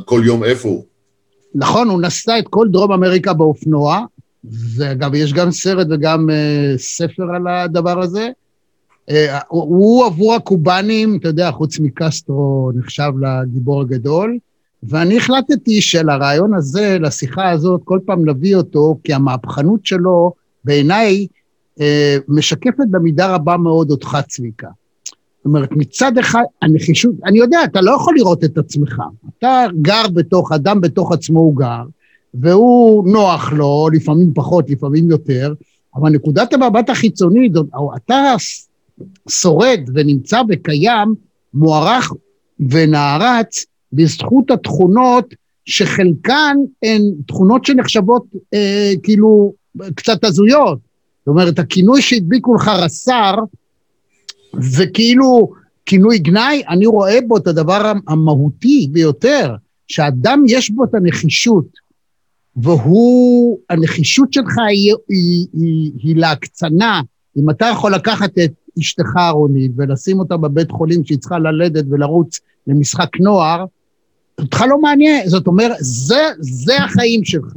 [0.05, 0.85] כל יום איפה הוא.
[1.55, 3.99] נכון, הוא נסע את כל דרום אמריקה באופנוע,
[4.75, 8.29] ואגב, יש גם סרט וגם uh, ספר על הדבר הזה.
[9.09, 9.13] Uh,
[9.47, 14.37] הוא עבור הקובנים, אתה יודע, חוץ מקסטרו, נחשב לגיבור הגדול.
[14.83, 21.27] ואני החלטתי שלרעיון הזה, לשיחה הזאת, כל פעם נביא אותו, כי המהפכנות שלו, בעיניי,
[21.81, 24.67] אה, משקפת במידה רבה מאוד אותך, צביקה.
[25.37, 29.01] זאת אומרת, מצד אחד, הנחישות, אני יודע, אתה לא יכול לראות את עצמך.
[29.39, 31.83] אתה גר בתוך, אדם בתוך עצמו הוא גר,
[32.33, 35.53] והוא נוח לו, לפעמים פחות, לפעמים יותר,
[35.95, 37.51] אבל נקודת המבט החיצונית,
[37.95, 38.35] אתה
[39.29, 41.15] שורד ונמצא וקיים,
[41.53, 42.11] מוערך
[42.59, 45.33] ונערץ בזכות התכונות
[45.65, 49.53] שחלקן הן תכונות שנחשבות אה, כאילו
[49.95, 50.79] קצת הזויות.
[51.19, 53.35] זאת אומרת, הכינוי שהדביקו לך רס"ר,
[54.59, 55.51] זה כאילו
[55.85, 59.55] כינוי גנאי, אני רואה בו את הדבר המהותי ביותר,
[59.87, 61.65] שאדם יש בו את הנחישות,
[62.55, 67.01] והוא, הנחישות שלך היא, היא, היא, היא להקצנה.
[67.37, 72.39] אם אתה יכול לקחת את אשתך רונית ולשים אותה בבית חולים שהיא צריכה ללדת ולרוץ
[72.67, 73.65] למשחק נוער,
[74.41, 77.53] אותך לא מעניין, זאת אומרת, זה, זה החיים שלך.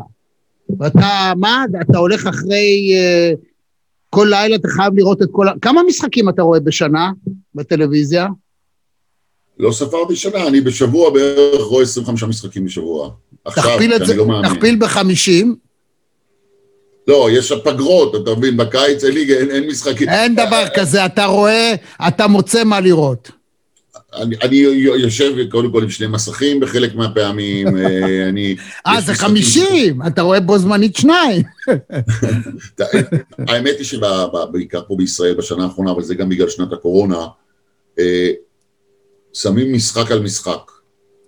[0.78, 3.36] ואתה, מה, אתה הולך אחרי, uh,
[4.10, 5.52] כל לילה אתה חייב לראות את כל ה...
[5.62, 7.10] כמה משחקים אתה רואה בשנה
[7.54, 8.26] בטלוויזיה?
[9.58, 13.10] לא ספרתי שנה, אני בשבוע בערך רואה 25 משחקים בשבוע.
[13.44, 14.54] עכשיו, תכפיל זה, לא מאמין.
[14.54, 15.46] תכפיל ב-50.
[17.08, 20.08] לא, יש הפגרות, אתה מבין, בקיץ הליגה אין, אין משחקים.
[20.08, 21.74] אין דבר כזה, אתה רואה,
[22.08, 23.30] אתה מוצא מה לראות.
[24.16, 28.56] אני, אני יושב קודם כל עם שני מסכים בחלק מהפעמים, אה, אני...
[28.86, 31.42] אה, זה חמישים, אתה רואה בו זמנית שניים.
[33.48, 37.26] האמת היא שבעיקר פה בישראל בשנה האחרונה, אבל זה גם בגלל שנת הקורונה,
[37.98, 38.30] אה,
[39.32, 40.70] שמים משחק על משחק.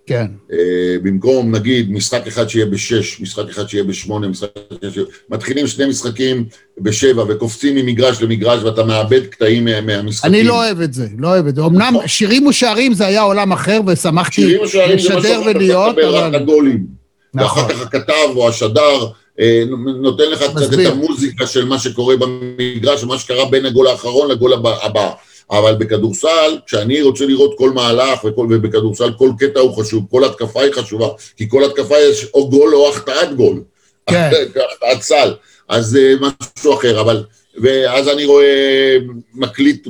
[0.06, 0.26] כן.
[0.50, 0.54] Uh,
[1.02, 5.06] במקום, נגיד, משחק אחד שיהיה בשש, משחק אחד שיהיה בשמונה, משחק אחד שיהיה...
[5.30, 6.44] מתחילים שני משחקים
[6.78, 10.34] בשבע וקופצים ממגרש למגרש ואתה מאבד קטעים מהמשחקים.
[10.34, 11.62] אני לא אוהב את זה, לא אוהב את זה.
[11.62, 12.08] אמנם נכון.
[12.08, 16.04] שירים ושערים זה היה עולם אחר ושמחתי לשדר ולהיות, אבל...
[16.04, 16.86] רק הגולים.
[17.34, 17.62] נכון.
[17.62, 19.06] ואחר כך הכתב או השדר
[19.40, 19.62] אה,
[20.00, 24.52] נותן לך קצת את המוזיקה של מה שקורה במגרש, ומה שקרה בין הגול האחרון לגול
[24.82, 25.10] הבא.
[25.50, 30.62] אבל בכדורסל, כשאני רוצה לראות כל מהלך, וכל, ובכדורסל כל קטע הוא חשוב, כל התקפה
[30.62, 33.62] היא חשובה, כי כל התקפה יש או גול או החטאת גול.
[34.10, 34.30] כן.
[34.72, 35.34] החטאת סל.
[35.68, 37.24] אז זה משהו אחר, אבל...
[37.62, 38.96] ואז אני רואה
[39.34, 39.88] מקליט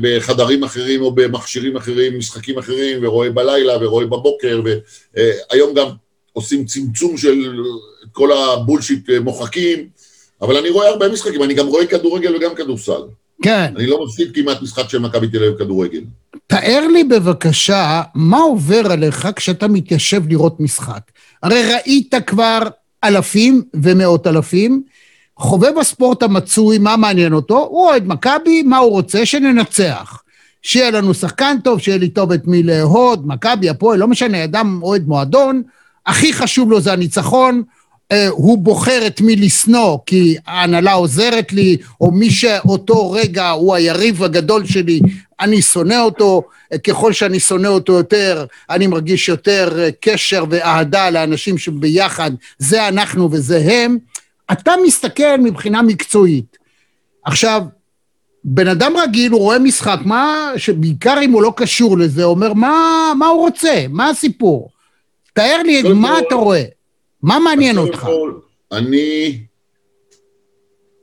[0.00, 5.86] בחדרים אחרים או במכשירים אחרים, משחקים אחרים, ורואה בלילה ורואה בבוקר, והיום גם
[6.32, 7.52] עושים צמצום של
[8.12, 9.88] כל הבולשיט מוחקים,
[10.42, 13.02] אבל אני רואה הרבה משחקים, אני גם רואה כדורגל וגם כדורסל.
[13.42, 13.72] כן.
[13.76, 16.00] אני לא מפסיד כמעט משחק של מכבי תל אביב כדורגל.
[16.46, 21.00] תאר לי בבקשה מה עובר עליך כשאתה מתיישב לראות משחק.
[21.42, 22.58] הרי ראית כבר
[23.04, 24.82] אלפים ומאות אלפים,
[25.36, 27.68] חובב הספורט המצוי, מה מעניין אותו?
[27.70, 29.26] הוא אוהד מכבי, מה הוא רוצה?
[29.26, 30.22] שננצח.
[30.62, 34.80] שיהיה לנו שחקן טוב, שיהיה לי טוב את מי לאהוד, מכבי, הפועל, לא משנה, אדם
[34.82, 35.62] אוהד מועדון,
[36.06, 37.62] הכי חשוב לו זה הניצחון,
[38.30, 44.22] הוא בוחר את מי לשנוא כי ההנהלה עוזרת לי, או מי שאותו רגע הוא היריב
[44.22, 45.00] הגדול שלי,
[45.40, 51.10] אני שונא אותו, אה, ככל שאני שונא אותו יותר, אני מרגיש יותר אה, קשר ואהדה
[51.10, 53.98] לאנשים שביחד, זה אנחנו וזה הם.
[54.52, 56.58] אתה מסתכל מבחינה מקצועית.
[57.24, 57.62] עכשיו,
[58.44, 63.12] בן אדם רגיל, הוא רואה משחק, מה, שבעיקר אם הוא לא קשור לזה, אומר, מה,
[63.18, 63.84] מה הוא רוצה?
[63.88, 64.70] מה הסיפור?
[65.32, 66.64] תאר לי מה אתה רואה.
[67.24, 68.08] מה מעניין אותך?
[68.72, 69.38] אני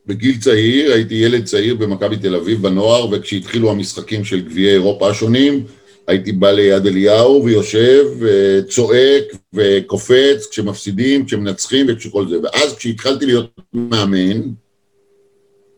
[0.06, 5.64] בגיל צעיר, הייתי ילד צעיר במכבי תל אביב בנוער, וכשהתחילו המשחקים של גביעי אירופה השונים,
[6.08, 12.36] הייתי בא ליד אליהו ויושב, וצועק וקופץ כשמפסידים, כשמנצחים וכשכל זה.
[12.44, 14.42] ואז כשהתחלתי להיות מאמן,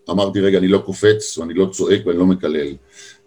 [0.09, 2.73] אמרתי, רגע, אני לא קופץ, ואני לא צועק ואני לא מקלל.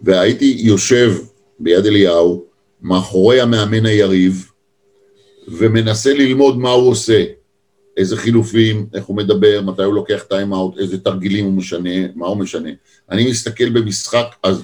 [0.03, 1.13] והייתי יושב
[1.59, 2.45] ביד אליהו,
[2.83, 4.51] מאחורי המאמן היריב,
[5.49, 7.25] ומנסה ללמוד מה הוא עושה,
[7.97, 12.37] איזה חילופים, איך הוא מדבר, מתי הוא לוקח טיים-אאוט, איזה תרגילים הוא משנה, מה הוא
[12.37, 12.71] משנה.
[13.11, 14.63] אני מסתכל במשחק, אז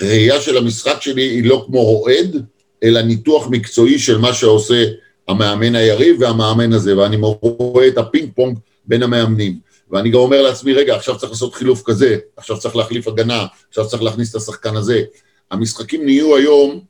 [0.00, 2.44] הראייה של המשחק שלי היא לא כמו אוהד,
[2.82, 4.84] אלא ניתוח מקצועי של מה שעושה
[5.28, 9.58] המאמן היריב והמאמן הזה, ואני רואה את הפינג פונג בין המאמנים.
[9.90, 13.88] ואני גם אומר לעצמי, רגע, עכשיו צריך לעשות חילוף כזה, עכשיו צריך להחליף הגנה, עכשיו
[13.88, 15.02] צריך להכניס את השחקן הזה.
[15.50, 16.80] המשחקים נהיו היום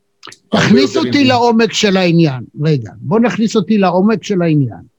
[0.48, 2.44] תכניס אותי לעומק של העניין.
[2.64, 4.96] רגע, בוא נכניס אותי לעומק של העניין.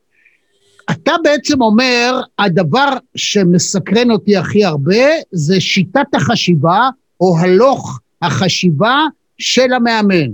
[0.92, 6.90] אתה בעצם אומר, הדבר שמסקרן אותי הכי הרבה זה שיטת החשיבה,
[7.22, 9.06] או הלוך החשיבה
[9.38, 10.30] של המאמן.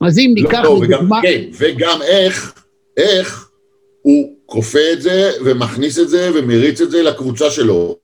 [0.00, 1.22] אז אם ניקח לא, לא, לדוגמה...
[1.22, 2.54] כן, וגם איך,
[2.96, 3.48] איך
[4.02, 7.96] הוא כופה את זה ומכניס את זה ומריץ את זה לקבוצה שלו.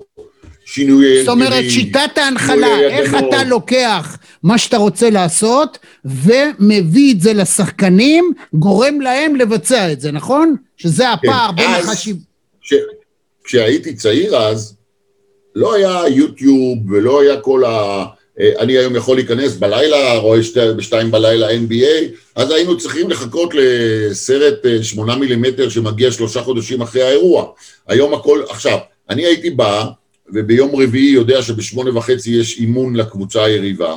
[0.72, 1.24] שינויי...
[1.24, 8.32] זאת אומרת, שיטת ההנחלה, איך אתה לוקח מה שאתה רוצה לעשות ומביא את זה לשחקנים,
[8.54, 10.56] גורם להם לבצע את זה, נכון?
[10.76, 12.16] שזה כן, הפער בין החשיב...
[12.62, 12.74] כש...
[13.44, 14.74] כשהייתי צעיר אז,
[15.54, 18.04] לא היה יוטיוב ולא היה כל ה...
[18.40, 23.54] אה, אני היום יכול להיכנס בלילה, רואה שתי, בשתיים בלילה NBA, אז היינו צריכים לחכות
[23.54, 27.46] לסרט אה, שמונה מילימטר שמגיע שלושה חודשים אחרי האירוע.
[27.88, 28.78] היום הכל, עכשיו,
[29.10, 29.84] אני הייתי בא,
[30.34, 33.96] וביום רביעי יודע שבשמונה וחצי יש אימון לקבוצה היריבה,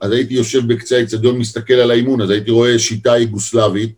[0.00, 3.94] אז הייתי יושב בקצה האצטדיון, מסתכל על האימון, אז הייתי רואה שיטה יוגוסלבית,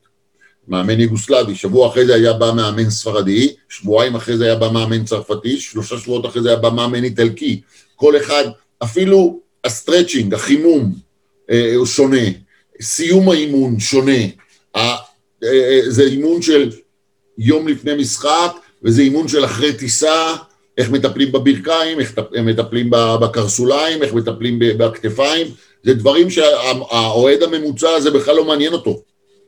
[0.68, 5.04] מאמן יוגוסלבי, שבוע אחרי זה היה בא מאמן ספרדי, שבועיים אחרי זה היה בא מאמן
[5.04, 7.60] צרפתי, שלושה שבועות אחרי זה היה בא מאמן איטלקי.
[7.96, 8.44] כל אחד,
[8.82, 10.94] אפילו ה stretching, החימום,
[11.50, 12.26] אה, הוא שונה,
[12.80, 14.22] סיום האימון שונה.
[14.76, 14.96] אה,
[15.44, 16.70] אה, זה אימון של
[17.38, 20.34] יום לפני משחק, וזה אימון של אחרי טיסה,
[20.78, 25.46] איך מטפלים בברכיים, איך מטפלים בקרסוליים, איך מטפלים בכתפיים,
[25.82, 29.02] זה דברים שהאוהד הממוצע הזה בכלל לא מעניין אותו.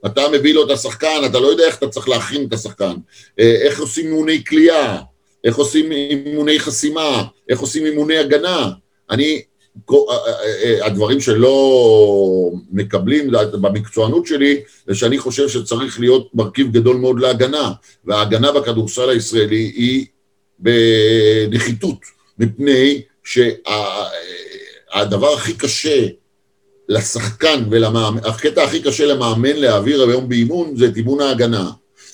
[0.06, 2.94] אתה מביא לו את השחקן, אתה לא יודע איך אתה צריך להכין את השחקן,
[3.38, 4.98] איך עושים אימוני כליאה,
[5.44, 8.70] איך עושים אימוני חסימה, איך עושים אימוני הגנה.
[9.10, 9.42] אני,
[10.82, 17.72] הדברים שלא מקבלים במקצוענות שלי, זה שאני חושב שצריך להיות מרכיב גדול מאוד להגנה,
[18.04, 20.06] וההגנה בכדורסל הישראלי היא
[20.58, 21.98] בנחיתות,
[22.38, 23.74] מפני שהדבר
[25.34, 26.06] הכי קשה
[26.88, 31.70] לשחקן ולמאמן, הקטע הכי קשה למאמן להעביר היום באימון זה את אימון ההגנה.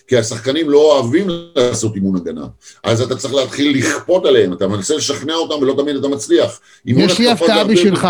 [0.06, 1.26] כי השחקנים לא אוהבים
[1.56, 2.46] לעשות אימון הגנה.
[2.84, 6.60] אז אתה צריך להתחיל לכפות עליהם, אתה מנסה לשכנע אותם ולא תמיד אתה מצליח.
[6.86, 8.00] יש לי הפתעה בשבילך.
[8.00, 8.08] כן.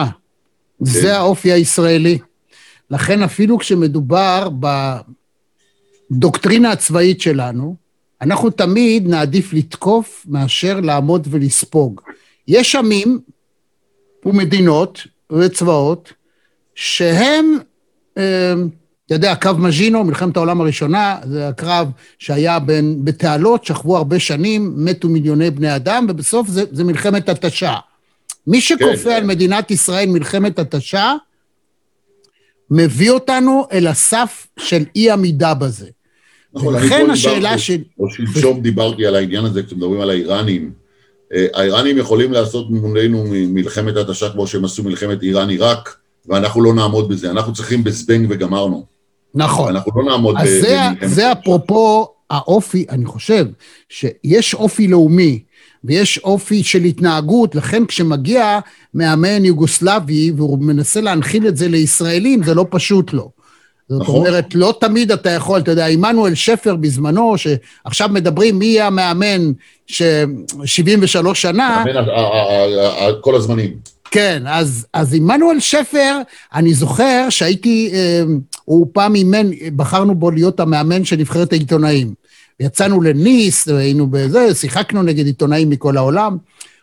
[0.80, 2.18] זה האופי הישראלי.
[2.90, 4.48] לכן אפילו כשמדובר
[6.10, 7.76] בדוקטרינה הצבאית שלנו,
[8.22, 12.00] אנחנו תמיד נעדיף לתקוף מאשר לעמוד ולספוג.
[12.48, 13.20] יש עמים
[14.26, 16.12] ומדינות וצבאות
[16.74, 17.58] שהם,
[18.18, 18.52] אה,
[19.06, 24.74] אתה יודע, קו מז'ינו, מלחמת העולם הראשונה, זה הקרב שהיה בין, בתעלות, שכבו הרבה שנים,
[24.76, 27.76] מתו מיליוני בני אדם, ובסוף זה, זה מלחמת התשה.
[28.46, 29.10] מי שכופה כן.
[29.10, 31.14] על מדינת ישראל מלחמת התשה,
[32.70, 35.88] מביא אותנו אל הסף של אי עמידה בזה.
[36.54, 37.78] נכון, ולכן השאלה של...
[37.98, 40.72] או שלשום דיברתי על העניין הזה כשמדברים על האיראנים.
[41.34, 45.96] אה, האיראנים יכולים לעשות מולנו מלחמת התשה כמו שהם עשו מלחמת איראן-עיראק,
[46.28, 47.30] ואנחנו לא נעמוד בזה.
[47.30, 48.84] אנחנו צריכים בזבנג וגמרנו.
[49.34, 49.76] נכון.
[49.76, 53.46] אנחנו לא נעמוד אז זה, זה אפרופו האופי, אני חושב,
[53.88, 55.42] שיש אופי לאומי
[55.84, 58.58] ויש אופי של התנהגות, לכן כשמגיע
[58.94, 63.30] מאמן יוגוסלבי והוא מנסה להנחיל את זה לישראלים, זה לא פשוט לו.
[63.88, 64.14] זאת נכון.
[64.16, 69.52] אומרת, לא תמיד אתה יכול, אתה יודע, עמנואל שפר בזמנו, שעכשיו מדברים מי יהיה המאמן
[69.86, 71.84] ש-73 שנה...
[71.86, 72.04] מאמן
[73.20, 73.76] כל הזמנים.
[74.10, 76.18] כן, אז, אז עמנואל שפר,
[76.54, 78.22] אני זוכר שהייתי, אה,
[78.64, 82.14] הוא פעם אימן, בחרנו בו להיות המאמן של נבחרת העיתונאים.
[82.60, 86.36] יצאנו לניס, היינו בזה, שיחקנו נגד עיתונאים מכל העולם.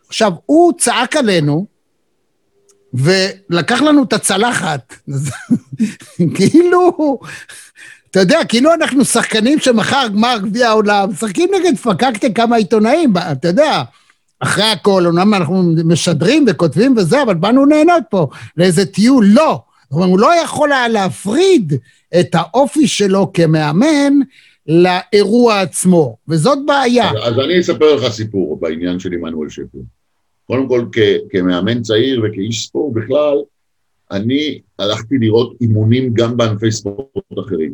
[0.07, 1.65] עכשיו, הוא צעק עלינו,
[2.93, 4.95] ולקח לנו את הצלחת.
[6.35, 7.19] כאילו,
[8.11, 13.47] אתה יודע, כאילו אנחנו שחקנים שמחר גמר גביע העולם, משחקים נגד פקקטה כמה עיתונאים, אתה
[13.47, 13.83] יודע,
[14.39, 19.61] אחרי הכל, אומנם אנחנו משדרים וכותבים וזה, אבל באנו ליהנות פה לאיזה טיול, לא.
[19.83, 21.73] זאת אומרת, הוא לא יכול היה להפריד
[22.19, 24.13] את האופי שלו כמאמן
[24.67, 27.09] לאירוע עצמו, וזאת בעיה.
[27.09, 29.79] אז, אז אני אספר לך סיפור בעניין של עמנואל שפר.
[30.49, 33.37] קודם כל, כ- כמאמן צעיר וכאיש ספורט בכלל,
[34.11, 37.73] אני הלכתי לראות אימונים גם בענפי ספורט אחרים.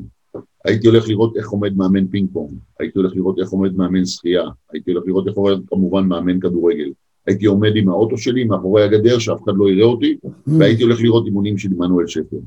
[0.65, 4.43] הייתי הולך לראות איך עומד מאמן פינג פונג, הייתי הולך לראות איך עומד מאמן שחייה,
[4.73, 6.91] הייתי הולך לראות איך עומד כמובן מאמן כדורגל.
[7.27, 10.29] הייתי עומד עם האוטו שלי מאחורי הגדר, שאף אחד לא יראה אותי, mm.
[10.59, 12.37] והייתי הולך לראות אימונים של עמנואל שפר.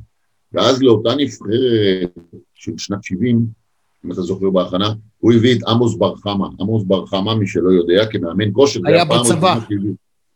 [0.53, 2.11] ואז לאותה נבחרת
[2.55, 3.47] של שנת 70,
[4.05, 6.47] אם אתה זוכר בהכנה, הוא הביא את עמוס בר חמא.
[6.61, 8.81] עמוס בר חמא, מי שלא יודע, כמאמן כושר.
[8.85, 9.59] היה בצבא.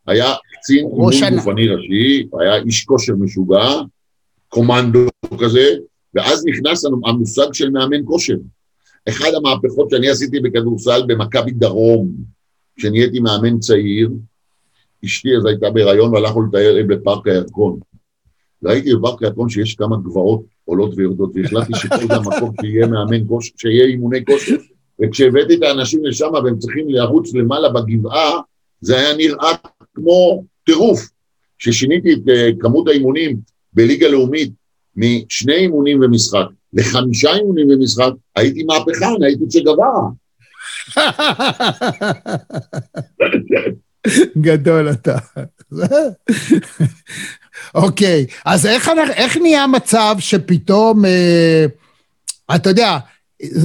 [0.07, 3.65] היה קצין אימון גופני ראשי, היה איש כושר משוגע,
[4.49, 5.07] קומנדו
[5.41, 5.67] כזה,
[6.15, 8.37] ואז נכנס המושג של מאמן כושר.
[9.09, 12.11] אחד המהפכות שאני עשיתי בכדורסל במכבי דרום,
[12.77, 14.11] כשנהייתי מאמן צעיר,
[15.05, 17.79] אשתי אז הייתה בהיריון והלכנו לטייל בפארק הירקון.
[18.65, 23.53] ראיתי בפארק הירקון שיש כמה גבעות עולות ויורדות, והחלטתי שכל זה המקום שיהיה מאמן כושר,
[23.57, 24.57] שיהיה אימוני כושר.
[25.01, 28.41] וכשהבאתי את האנשים לשם והם צריכים לרוץ למעלה בגבעה,
[28.81, 29.53] זה היה נראה
[29.94, 31.09] כמו טירוף.
[31.59, 33.37] כששיניתי את uh, כמות האימונים
[33.72, 34.52] בליגה לאומית
[34.96, 40.09] משני אימונים במשחק לחמישה אימונים במשחק, הייתי מהפכן, הייתי צ'ה גווארה.
[44.40, 45.18] גדול אתה.
[47.74, 51.67] אוקיי, אז איך, איך נהיה מצב שפתאום, אה,
[52.54, 52.98] אתה יודע,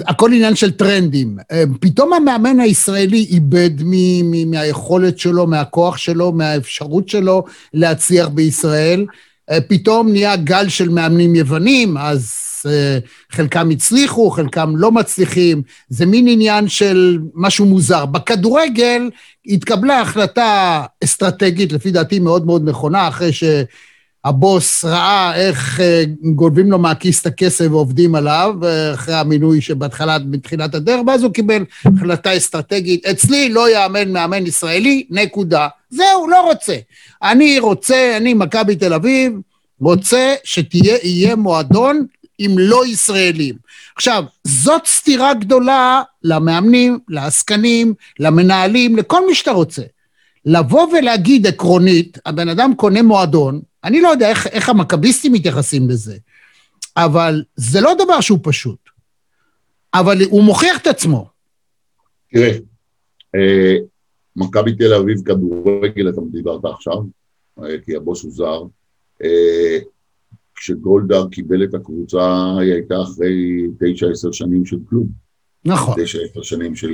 [0.08, 1.38] הכל עניין של טרנדים.
[1.52, 9.06] אה, פתאום המאמן הישראלי איבד מ- מ- מהיכולת שלו, מהכוח שלו, מהאפשרות שלו להצליח בישראל.
[9.52, 12.34] אה, פתאום נהיה גל של מאמנים יוונים, אז
[12.66, 12.98] אה,
[13.32, 15.62] חלקם הצליחו, חלקם לא מצליחים.
[15.90, 18.06] זה מין עניין של משהו מוזר.
[18.06, 19.10] בכדורגל
[19.46, 23.44] התקבלה החלטה אסטרטגית, לפי דעתי מאוד מאוד נכונה, אחרי ש...
[24.28, 26.04] הבוס ראה איך אה,
[26.36, 28.56] גונבים לו מהכיס את הכסף ועובדים עליו,
[28.94, 35.06] אחרי המינוי שבהתחלה, בתחילת הדרך, ואז הוא קיבל החלטה אסטרטגית, אצלי לא יאמן מאמן ישראלי,
[35.10, 35.68] נקודה.
[35.90, 36.76] זהו, לא רוצה.
[37.24, 39.34] אני רוצה, אני מכבי תל אביב,
[39.82, 42.06] רוצה שיהיה מועדון
[42.40, 43.56] עם לא ישראלים.
[43.96, 49.82] עכשיו, זאת סתירה גדולה למאמנים, לעסקנים, למנהלים, לכל מי שאתה רוצה.
[50.46, 56.18] לבוא ולהגיד עקרונית, הבן אדם קונה מועדון, אני לא יודע איך, איך המכביסטים מתייחסים לזה,
[56.98, 58.80] אבל זה לא דבר שהוא פשוט.
[59.94, 61.30] אבל הוא מוכיח את עצמו.
[62.32, 62.52] תראה,
[63.36, 63.76] אה,
[64.36, 66.98] מכבי תל אביב כדורגל, אתה דיברת עכשיו,
[67.64, 68.64] אה, כי הבוס הוא זר.
[69.24, 69.80] אה,
[70.56, 75.08] כשגולדהר קיבל את הקבוצה, היא הייתה אחרי תשע, עשר שנים של כלום.
[75.66, 76.04] נכון.
[76.04, 76.94] תשע, עשר שנים של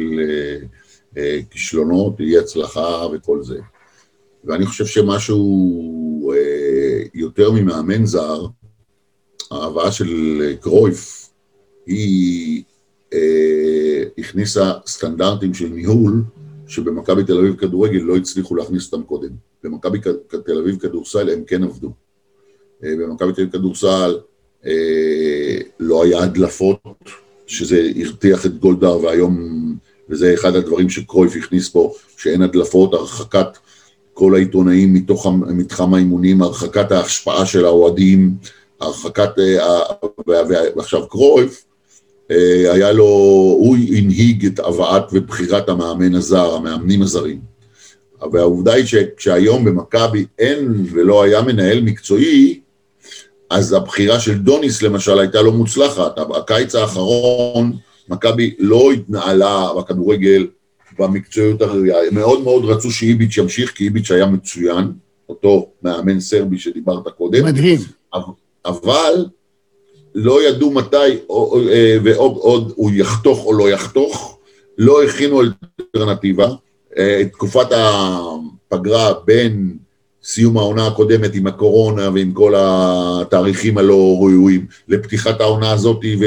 [1.49, 3.59] כישלונות, אי הצלחה וכל זה.
[4.43, 6.33] ואני חושב שמשהו
[7.13, 8.45] יותר ממאמן זר,
[9.51, 11.29] ההבאה של קרויף,
[11.85, 12.63] היא
[13.13, 16.23] אה, הכניסה סטנדרטים של ניהול
[16.67, 19.29] שבמכבי תל אביב כדורגל לא הצליחו להכניס אותם קודם.
[19.63, 19.99] במכבי
[20.45, 21.91] תל אביב כדורסל הם כן עבדו.
[22.83, 24.17] אה, במכבי תל אביב כדורסל
[24.65, 26.79] אה, לא היה הדלפות,
[27.47, 29.75] שזה הרתיח את גולדהר והיום,
[30.09, 33.57] וזה אחד הדברים שקרויף הכניס פה, שאין הדלפות, הרחקת
[34.13, 38.31] כל העיתונאים מתוך מתחם האימונים, הרחקת ההשפעה של האוהדים,
[38.81, 39.79] הרחקת, אה,
[40.75, 41.65] ועכשיו קרויף,
[42.31, 43.05] אה, היה לו,
[43.59, 47.39] הוא הנהיג את הבאת ובחירת המאמן הזר, המאמנים הזרים.
[48.31, 52.59] והעובדה היא שכשהיום במכבי אין ולא היה מנהל מקצועי,
[53.49, 56.19] אז הבחירה של דוניס למשל הייתה לא מוצלחת.
[56.35, 57.73] הקיץ האחרון,
[58.09, 60.47] מכבי לא התנהלה בכדורגל
[60.99, 61.97] במקצועיות הראויה.
[62.07, 64.91] הם מאוד מאוד רצו שאיביץ' ימשיך, כי איביץ' היה מצוין,
[65.29, 67.45] אותו מאמן סרבי שדיברת קודם.
[67.45, 67.79] מדהים.
[68.65, 69.25] אבל
[70.15, 74.37] לא ידעו מתי אה, ועוד עוד הוא יחתוך או לא יחתוך,
[74.77, 76.47] לא הכינו אלטרנטיבה.
[76.97, 79.77] אה, תקופת הפגרה בין
[80.23, 86.25] סיום העונה הקודמת עם הקורונה ועם כל התאריכים הלא ראויים לפתיחת העונה הזאת ו,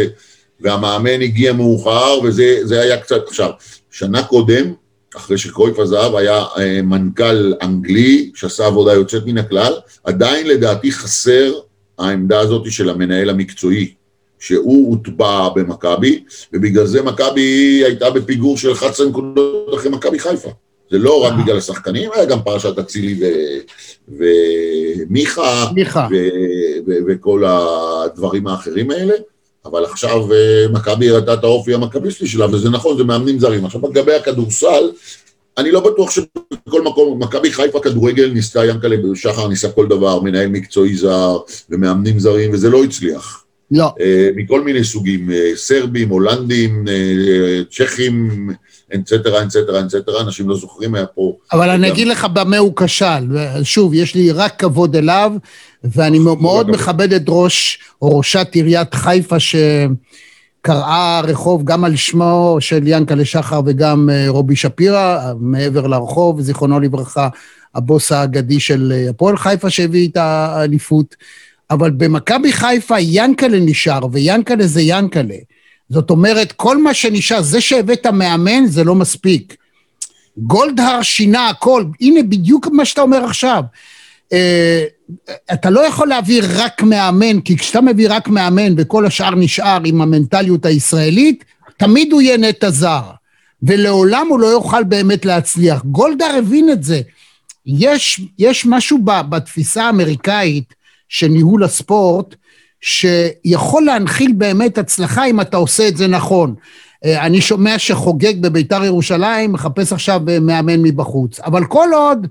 [0.60, 3.50] והמאמן הגיע מאוחר וזה היה קצת עכשיו.
[3.98, 4.72] שנה קודם,
[5.16, 9.72] אחרי שקרויף עזב, היה אה, מנכ"ל אנגלי שעשה עבודה יוצאת מן הכלל,
[10.04, 11.52] עדיין לדעתי חסר
[11.98, 13.94] העמדה הזאת של המנהל המקצועי,
[14.38, 20.50] שהוא הוטבע במכבי, ובגלל זה מכבי הייתה בפיגור של 11 נקודות אחרי מכבי חיפה.
[20.90, 23.20] זה לא רק בגלל השחקנים, היה גם פרשת אצילי
[24.08, 25.70] ומיכה,
[27.06, 29.14] וכל הדברים האחרים האלה.
[29.66, 33.64] אבל עכשיו אה, מכבי הראתה את האופי המכביסטי שלה, וזה נכון, זה מאמנים זרים.
[33.64, 34.90] עכשיו, לגבי הכדורסל,
[35.58, 40.48] אני לא בטוח שבכל מקום, מכבי חיפה כדורגל ניסתה, ינקלה שחר ניסה כל דבר, מנהל
[40.48, 41.38] מקצועי זר
[41.70, 43.44] ומאמנים זרים, וזה לא הצליח.
[43.70, 43.86] לא.
[43.86, 44.02] Uh,
[44.36, 46.84] מכל מיני סוגים, uh, סרבים, הולנדים,
[47.70, 48.50] צ'כים,
[48.94, 51.32] אנצטרה, אנצטרה, אנצטרה, אנשים לא זוכרים, היה פה...
[51.52, 53.24] אבל אני אגיד לך במה הוא כשל.
[53.62, 55.32] שוב, יש לי רק כבוד אליו,
[55.84, 62.82] ואני מאוד מכבד את ראש או ראשת עיריית חיפה, שקראה רחוב גם על שמו של
[62.86, 67.28] ינקלה שחר וגם אה, רובי שפירא, מעבר לרחוב, זיכרונו לברכה,
[67.74, 71.16] הבוס האגדי של אה, הפועל חיפה שהביא את האליפות.
[71.70, 75.34] אבל במכבי חיפה ינקלה נשאר, וינקלה זה ינקלה.
[75.88, 79.56] זאת אומרת, כל מה שנשאר, זה שהבאת מאמן זה לא מספיק.
[80.38, 83.62] גולדהר שינה הכל, הנה בדיוק מה שאתה אומר עכשיו.
[84.32, 84.84] אה,
[85.52, 90.02] אתה לא יכול להביא רק מאמן, כי כשאתה מביא רק מאמן וכל השאר נשאר עם
[90.02, 91.44] המנטליות הישראלית,
[91.76, 93.02] תמיד הוא יהיה נטע זר,
[93.62, 95.84] ולעולם הוא לא יוכל באמת להצליח.
[95.84, 97.00] גולדהר הבין את זה.
[97.66, 100.74] יש, יש משהו בתפיסה האמריקאית
[101.08, 102.34] של ניהול הספורט,
[102.86, 106.54] שיכול להנחיל באמת הצלחה אם אתה עושה את זה נכון.
[107.04, 111.40] אה, אני שומע שחוגג בביתר ירושלים, מחפש עכשיו מאמן מבחוץ.
[111.40, 112.26] אבל כל עוד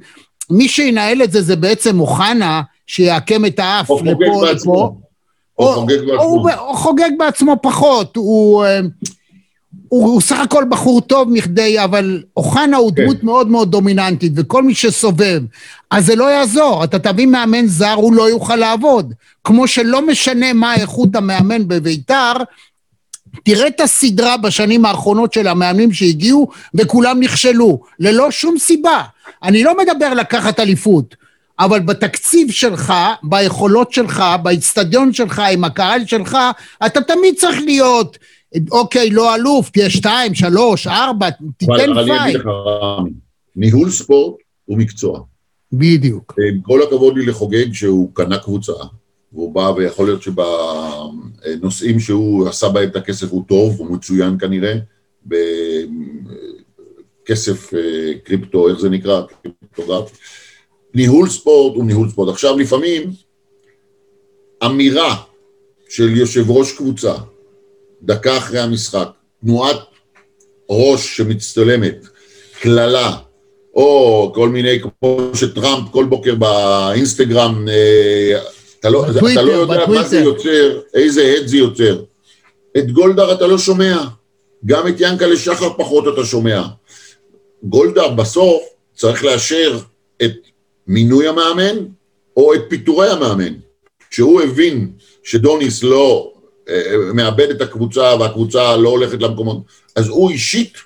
[0.49, 4.95] מי שינהל את זה זה בעצם אוחנה, שיעקם את האף לפה לפה.
[5.60, 6.49] או חוגג בעצמו.
[6.60, 8.64] הוא חוגג בעצמו פחות, הוא...
[8.66, 8.89] אה, הוא,
[9.90, 13.04] הוא סך הכל בחור טוב מכדי, אבל אוחנה הוא כן.
[13.04, 15.42] דמות מאוד מאוד דומיננטית, וכל מי שסובב,
[15.92, 16.84] אז זה לא יעזור.
[16.84, 19.14] אתה תביא מאמן זר, הוא לא יוכל לעבוד.
[19.44, 22.34] כמו שלא משנה מה איכות המאמן בביתר,
[23.44, 29.04] תראה את הסדרה בשנים האחרונות של המאמנים שהגיעו, וכולם נכשלו, ללא שום סיבה.
[29.44, 31.16] אני לא מדבר לקחת אליפות,
[31.60, 36.38] אבל בתקציב שלך, ביכולות שלך, באיצטדיון שלך, עם הקהל שלך,
[36.86, 38.18] אתה תמיד צריך להיות...
[38.72, 41.89] אוקיי, לא אלוף, תהיה שתיים, שלוש, ארבע, תיתן fight.
[41.89, 42.47] אבל אני אגיד לך,
[43.56, 44.36] ניהול ספורט
[44.66, 45.22] הוא מקצוע.
[45.74, 46.34] בדיוק.
[46.49, 48.74] עם כל הכבוד לי לחוגג שהוא קנה קבוצה,
[49.34, 54.76] והוא בא, ויכול להיות שבנושאים שהוא עשה בהם את הכסף הוא טוב, הוא מצוין כנראה,
[57.26, 59.22] בכסף אה, קריפטו, איך זה נקרא?
[59.43, 60.16] קריפטוגרפי.
[60.93, 62.30] ניהול ספורט הוא ניהול ספורט.
[62.30, 63.12] עכשיו, לפעמים,
[64.66, 65.16] אמירה
[65.89, 67.14] של יושב ראש קבוצה,
[68.06, 69.08] דקה אחרי המשחק,
[69.41, 69.78] תנועת
[70.70, 72.06] ראש שמצטלמת,
[72.60, 73.18] קללה,
[73.76, 78.41] או כל מיני, כמו שטראמפ כל בוקר באינסטגרם, אה,
[78.80, 80.01] אתה לא, אתה לא יודע בטוויטר.
[80.01, 82.03] מה זה יוצר, איזה הד זה יוצר.
[82.78, 84.03] את גולדהר אתה לא שומע,
[84.66, 86.64] גם את ינקלה שחר פחות אתה שומע.
[87.64, 88.64] גולדהר בסוף
[88.95, 89.80] צריך לאשר
[90.24, 90.36] את
[90.88, 91.78] מינוי המאמן
[92.38, 93.53] או את פיטורי המאמן.
[94.10, 94.91] כשהוא הבין
[95.24, 96.35] שדוניס לא
[97.13, 99.57] מאבד את הקבוצה והקבוצה לא הולכת למקומות,
[99.95, 100.78] אז הוא אישית,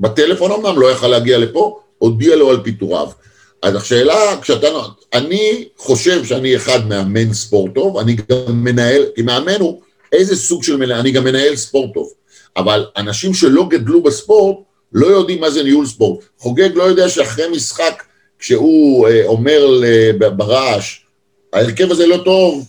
[0.00, 3.08] בטלפון אמנם לא יכל להגיע לפה, הודיע לו על פיטוריו.
[3.62, 4.66] אז השאלה, כשאתה...
[5.12, 9.80] אני חושב שאני אחד מאמן ספורט טוב, אני גם מנהל, כי מאמן הוא
[10.12, 12.12] איזה סוג של מנהל, אני גם מנהל ספורט טוב.
[12.56, 14.56] אבל אנשים שלא גדלו בספורט,
[14.92, 16.24] לא יודעים מה זה ניהול ספורט.
[16.38, 18.02] חוגג לא יודע שאחרי משחק,
[18.38, 19.82] כשהוא אה, אומר
[20.36, 21.00] ברעש,
[21.52, 22.68] ההרכב הזה לא טוב,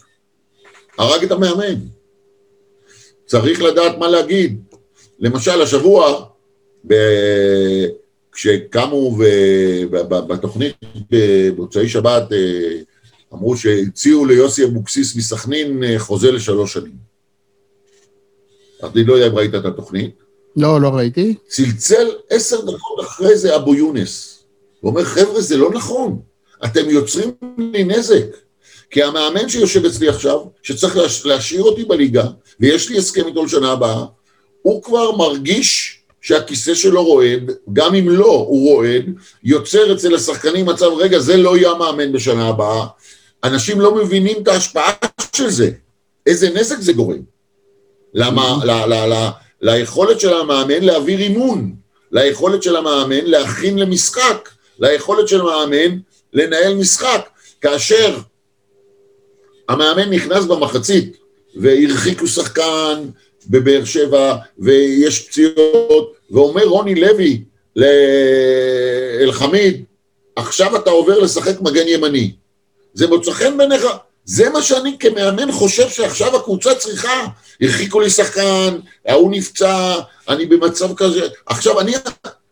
[1.02, 1.76] הרג את המאמן.
[3.26, 4.62] צריך לדעת מה להגיד.
[5.20, 6.26] למשל, השבוע,
[6.88, 6.94] ב...
[8.32, 9.18] כשקמו
[10.28, 10.76] בתוכנית
[11.10, 12.80] במוצאי שבת, אה,
[13.34, 16.96] אמרו שהציעו ליוסי אבוקסיס מסכנין אה, חוזה לשלוש שנים.
[18.84, 20.16] אני לא יודע אם ראית את התוכנית.
[20.56, 21.36] לא, לא ראיתי.
[21.48, 24.44] צלצל עשר דקות אחרי זה אבו יונס.
[24.80, 26.20] הוא אומר, חבר'ה, זה לא נכון.
[26.66, 28.26] אתם יוצרים לי נזק.
[28.92, 32.26] כי המאמן שיושב אצלי עכשיו, שצריך להשאיר אותי בליגה,
[32.60, 34.06] ויש לי הסכם איתו לשנה הבאה,
[34.62, 39.06] הוא כבר מרגיש שהכיסא שלו רועד, גם אם לא, הוא רועד,
[39.44, 42.86] יוצר אצל השחקנים מצב, רגע, זה לא יהיה המאמן בשנה הבאה.
[43.44, 44.92] אנשים לא מבינים את ההשפעה
[45.36, 45.72] של זה,
[46.26, 47.20] איזה נזק זה גורם.
[48.14, 49.30] למה, ל, ל, ל, ל,
[49.62, 51.76] ליכולת של המאמן להעביר אימון,
[52.12, 55.98] ליכולת של המאמן להכין למשחק, ליכולת של המאמן
[56.34, 57.30] לנהל משחק.
[57.62, 58.18] כאשר
[59.72, 61.18] המאמן נכנס במחצית
[61.56, 63.04] והרחיקו שחקן
[63.50, 67.44] בבאר שבע ויש פציעות, ואומר רוני לוי
[67.76, 69.84] לאלחמיד,
[70.36, 72.32] עכשיו אתה עובר לשחק מגן ימני.
[72.94, 73.88] זה מוצא חן בעיניך?
[74.26, 77.26] זה מה שאני כמאמן חושב שעכשיו הקבוצה צריכה.
[77.62, 79.96] הרחיקו לי שחקן, ההוא נפצע,
[80.30, 81.28] אני במצב כזה.
[81.46, 81.94] עכשיו אני,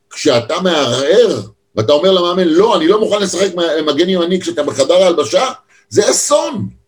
[0.10, 1.42] כשאתה מערער,
[1.76, 3.50] ואתה אומר למאמן, לא, אני לא מוכן לשחק
[3.86, 5.50] מגן ימני כשאתה בחדר ההלבשה,
[5.90, 6.79] זה אסון.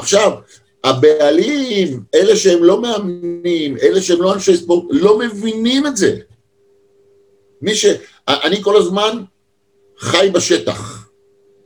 [0.00, 0.32] עכשיו,
[0.84, 6.16] הבעלים, אלה שהם לא מאמנים, אלה שהם לא אנשי ספורט, לא מבינים את זה.
[7.62, 7.86] מי ש...
[8.28, 9.22] אני כל הזמן
[9.98, 11.08] חי בשטח.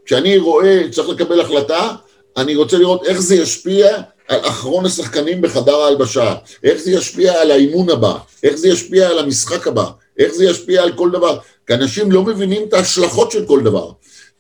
[0.05, 1.95] כשאני רואה, צריך לקבל החלטה,
[2.37, 3.97] אני רוצה לראות איך זה ישפיע
[4.28, 9.18] על אחרון השחקנים בחדר ההלבשה, איך זה ישפיע על האימון הבא, איך זה ישפיע על
[9.18, 11.39] המשחק הבא, איך זה ישפיע על כל דבר.
[11.66, 13.91] כי אנשים לא מבינים את ההשלכות של כל דבר.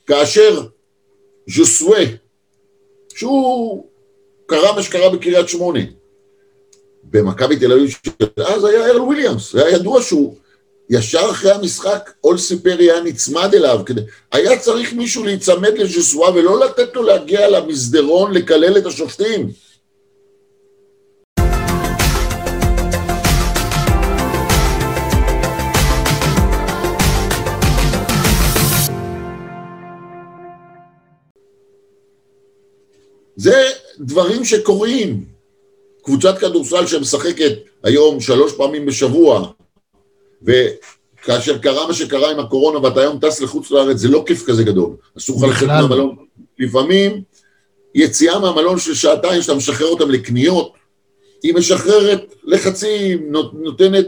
[0.06, 0.66] כאשר
[1.48, 2.04] ז'וסווה,
[3.14, 3.86] שהוא
[4.46, 5.80] קרה מה שקרה בקריית שמונה,
[7.04, 7.94] במכבי תל אביב,
[8.46, 10.36] אז היה ארל וויליאמס, היה ידוע שהוא
[10.90, 14.00] ישר אחרי המשחק, אול סיפרי היה נצמד אליו, כדי...
[14.32, 19.50] היה צריך מישהו להיצמד לז'סואה ולא לתת לו להגיע למסדרון לקלל את השופטים.
[33.36, 35.24] זה דברים שקורים.
[36.02, 39.50] קבוצת כדורסל שמשחקת היום שלוש פעמים בשבוע,
[40.42, 44.64] וכאשר קרה מה שקרה עם הקורונה ואתה היום טס לחוץ לארץ, זה לא כיף כזה
[44.64, 44.90] גדול.
[45.18, 46.16] אסור לך לצאת מהמלון.
[46.58, 47.22] לפעמים
[47.94, 50.72] יציאה מהמלון של שעתיים, שאתה משחרר אותם לקניות,
[51.42, 54.06] היא משחררת לחצים, נותנת,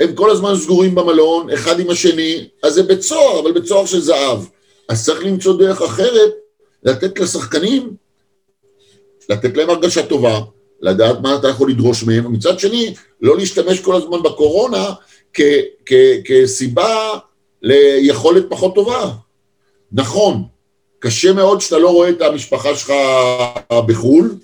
[0.00, 3.86] הם כל הזמן סגורים במלון, אחד עם השני, אז זה בית סוהר, אבל בית סוהר
[3.86, 4.38] של זהב.
[4.88, 6.30] אז צריך למצוא דרך אחרת,
[6.82, 8.05] לתת לשחקנים,
[9.28, 10.40] לתת להם הרגשה טובה,
[10.80, 14.92] לדעת מה אתה יכול לדרוש מהם, ומצד שני, לא להשתמש כל הזמן בקורונה
[15.34, 15.40] כ-
[15.86, 17.08] כ- כסיבה
[17.62, 19.10] ליכולת פחות טובה.
[19.92, 20.42] נכון,
[20.98, 22.92] קשה מאוד שאתה לא רואה את המשפחה שלך
[23.72, 24.34] בחו"ל,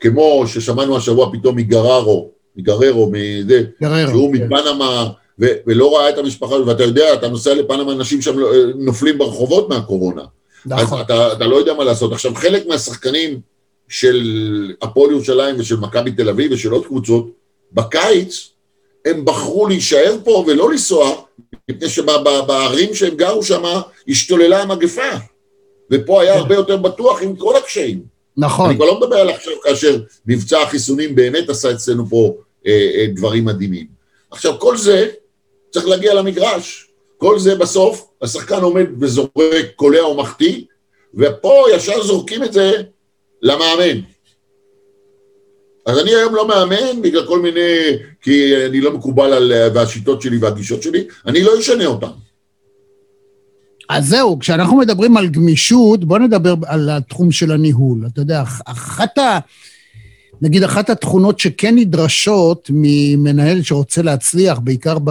[0.00, 4.46] כמו ששמענו השבוע פתאום מגררו, מגררו, מזה, גררו, שהוא כן.
[4.46, 5.10] מפנמה,
[5.40, 9.68] ו- ולא ראה את המשפחה, ואתה יודע, אתה נוסע לפנמה, אנשים שם אה, נופלים ברחובות
[9.68, 10.22] מהקורונה.
[10.66, 10.98] נכון.
[10.98, 12.12] אז אתה, אתה לא יודע מה לעשות.
[12.12, 13.40] עכשיו, חלק מהשחקנים
[13.92, 14.22] של
[14.82, 17.30] הפועל ירושלים ושל מכבי תל אביב ושל עוד קבוצות,
[17.72, 18.48] בקיץ
[19.04, 21.22] הם בחרו להישאר פה ולא לנסוע,
[21.70, 23.62] מפני שבערים שהם גרו שם
[24.08, 25.10] השתוללה המגפה,
[25.90, 28.02] ופה היה הרבה יותר בטוח עם כל הקשיים.
[28.36, 28.68] נכון.
[28.68, 32.34] אני כבר לא מדבר על עכשיו כאשר מבצע החיסונים באמת עשה אצלנו פה
[32.66, 33.86] אה, אה, דברים מדהימים.
[34.30, 35.08] עכשיו, כל זה
[35.70, 36.88] צריך להגיע למגרש.
[37.18, 40.62] כל זה בסוף, השחקן עומד וזורק, קולע או מחטיא,
[41.14, 42.82] ופה ישר זורקים את זה
[43.42, 44.00] למאמן.
[45.86, 50.38] אז אני היום לא מאמן בגלל כל מיני, כי אני לא מקובל על, והשיטות שלי
[50.38, 52.06] והגישות שלי, אני לא אשנה אותן.
[53.88, 58.06] אז זהו, כשאנחנו מדברים על גמישות, בואו נדבר על התחום של הניהול.
[58.12, 59.38] אתה יודע, אחת ה...
[60.42, 65.10] נגיד, אחת התכונות שכן נדרשות ממנהל שרוצה להצליח, בעיקר ב,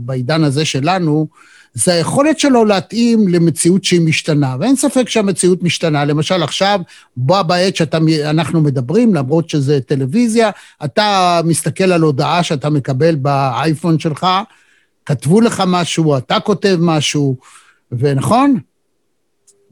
[0.00, 1.26] בעידן הזה שלנו,
[1.74, 4.56] זה היכולת שלו להתאים למציאות שהיא משתנה.
[4.60, 6.04] ואין ספק שהמציאות משתנה.
[6.04, 6.80] למשל, עכשיו,
[7.16, 10.50] בוא בעת שאנחנו מדברים, למרות שזה טלוויזיה,
[10.84, 14.26] אתה מסתכל על הודעה שאתה מקבל באייפון שלך,
[15.06, 17.36] כתבו לך משהו, אתה כותב משהו,
[17.92, 18.58] ונכון?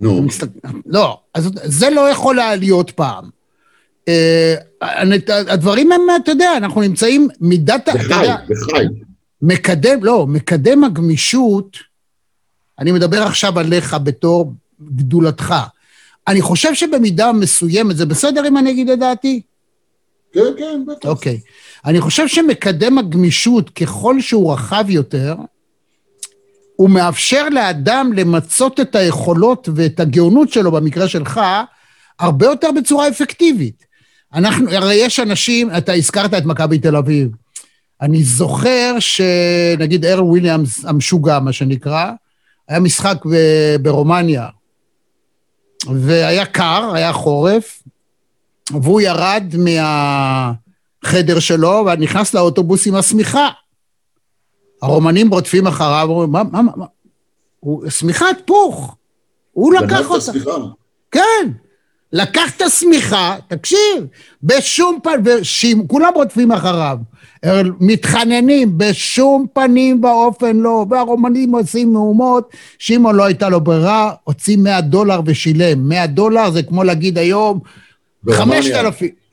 [0.00, 0.18] נו.
[0.18, 0.22] No.
[0.22, 0.68] מסתכל...
[0.86, 3.24] לא, אז זה לא יכול היה להיות פעם.
[4.08, 4.54] אה,
[5.48, 7.88] הדברים הם, אתה יודע, אנחנו נמצאים מידת...
[7.94, 8.84] בחי, בחי.
[9.42, 11.91] מקדם, לא, מקדם הגמישות,
[12.78, 14.52] אני מדבר עכשיו עליך בתור
[14.82, 15.54] גדולתך.
[16.28, 19.42] אני חושב שבמידה מסוימת, זה בסדר אם אני אגיד את דעתי?
[20.32, 21.08] כן, כן, בטח.
[21.08, 21.40] אוקיי.
[21.84, 25.36] אני חושב שמקדם הגמישות, ככל שהוא רחב יותר,
[26.76, 31.40] הוא מאפשר לאדם למצות את היכולות ואת הגאונות שלו, במקרה שלך,
[32.18, 33.84] הרבה יותר בצורה אפקטיבית.
[34.34, 37.28] אנחנו, הרי יש אנשים, אתה הזכרת את מכבי תל אביב.
[38.00, 42.10] אני זוכר שנגיד ארל וויליאמס המשוגע, מה שנקרא,
[42.72, 43.24] היה משחק
[43.82, 44.48] ברומניה,
[45.86, 47.82] והיה קר, היה חורף,
[48.70, 53.48] והוא ירד מהחדר שלו ונכנס לאוטובוס עם השמיכה.
[54.82, 56.86] הרומנים רודפים אחריו, אומרים, מה, מה, מה?
[57.60, 58.96] הוא, שמיכת פוך.
[59.52, 60.20] הוא לקח אותה.
[60.20, 60.50] סליחה.
[61.10, 61.50] כן.
[62.12, 64.06] לקח את השמיכה, תקשיב,
[64.42, 66.98] בשום פנים, כולם רודפים אחריו,
[67.80, 74.80] מתחננים, בשום פנים ואופן לא, והרומנים עושים מהומות, שמעון לא הייתה לו ברירה, הוציא 100
[74.80, 75.88] דולר ושילם.
[75.88, 77.60] 100 דולר זה כמו להגיד היום,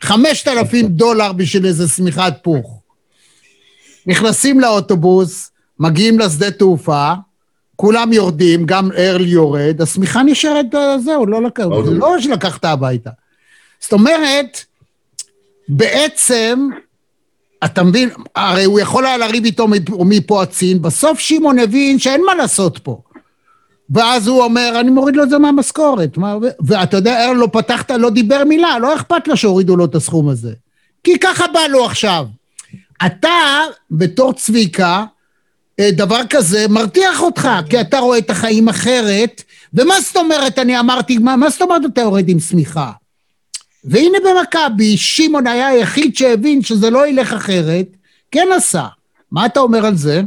[0.02, 2.80] 5,000 דולר בשביל איזה שמיכת פוך.
[4.06, 7.14] נכנסים לאוטובוס, מגיעים לשדה תעופה,
[7.82, 10.66] כולם יורדים, גם ארל יורד, השמיכה נשארת,
[11.04, 13.10] זהו, לא לקח, זה לא שלקחת הביתה.
[13.80, 14.64] זאת אומרת,
[15.70, 16.70] בעצם,
[17.66, 19.68] אתה מבין, הרי הוא יכול היה לריב איתו
[20.06, 23.02] מפה הצין, בסוף שמעון הבין שאין מה לעשות פה.
[23.90, 26.18] ואז הוא אומר, אני מוריד לו את זה מהמשכורת.
[26.60, 30.30] ואתה יודע, ארל לא פתחת, לא דיבר מילה, לא אכפת לו שהורידו לו את הסכום
[30.30, 30.54] הזה.
[31.04, 32.26] כי ככה בא לו עכשיו.
[33.06, 33.60] אתה,
[33.92, 35.06] בתור צביקה, אה,
[35.82, 41.18] דבר כזה מרתיח אותך, כי אתה רואה את החיים אחרת, ומה זאת אומרת, אני אמרתי,
[41.18, 42.92] מה, מה זאת אומרת אתה יורד עם שמיכה?
[43.84, 47.88] והנה במכבי, שמעון היה היחיד שהבין שזה לא ילך אחרת,
[48.32, 48.88] כן עשה.
[49.32, 50.22] מה אתה אומר על זה?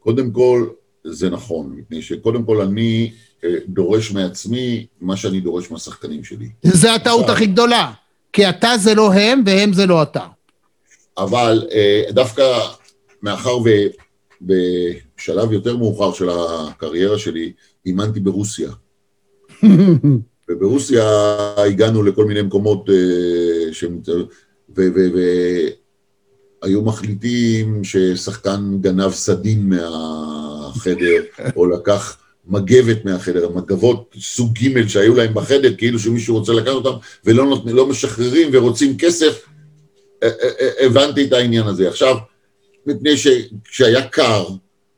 [0.00, 0.66] קודם כל,
[1.04, 3.10] זה נכון, מפני שקודם כל אני
[3.44, 6.48] אה, דורש מעצמי מה שאני דורש מהשחקנים שלי.
[6.62, 7.92] זה הטעות הכי גדולה,
[8.32, 10.26] כי אתה זה לא הם והם זה לא אתה.
[11.18, 12.60] אבל אה, דווקא
[13.22, 13.58] מאחר
[14.46, 17.52] ובשלב יותר מאוחר של הקריירה שלי,
[17.86, 18.70] אימנתי ברוסיה.
[20.48, 21.04] וברוסיה
[21.56, 24.00] הגענו לכל מיני מקומות אה, שהם...
[26.62, 31.22] והיו מחליטים ששחקן גנב סדין מהחדר,
[31.56, 36.96] או לקח מגבת מהחדר, המגבות סוג ג' שהיו להם בחדר, כאילו שמישהו רוצה לקחת אותם,
[37.24, 39.46] ולא נות, לא משחררים ורוצים כסף,
[40.80, 41.88] הבנתי את העניין הזה.
[41.88, 42.16] עכשיו,
[42.86, 44.46] מפני שכשהיה קר,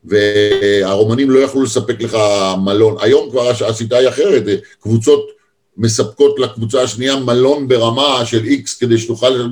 [0.03, 2.17] והרומנים לא יכלו לספק לך
[2.65, 4.43] מלון, היום כבר השיטה היא אחרת,
[4.79, 5.27] קבוצות
[5.77, 9.49] מספקות לקבוצה השנייה מלון ברמה של איקס כדי שתוכל,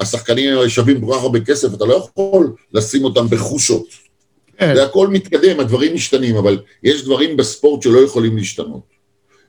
[0.00, 3.86] השחקנים שווים כל כך הרבה כסף, אתה לא יכול לשים אותם בחושות.
[4.58, 4.74] כן.
[4.74, 8.82] זה הכל מתקדם, הדברים משתנים, אבל יש דברים בספורט שלא יכולים להשתנות.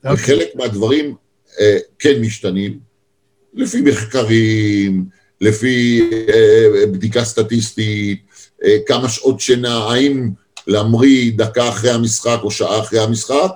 [0.06, 0.24] אוקיי.
[0.24, 1.16] וחלק מהדברים
[1.60, 2.80] אה, כן משתנים,
[3.54, 5.06] לפי מחקרים,
[5.42, 8.20] לפי אה, בדיקה סטטיסטית,
[8.64, 10.30] אה, כמה שעות שינה, האם
[10.68, 13.52] להמריא דקה אחרי המשחק או שעה אחרי המשחק.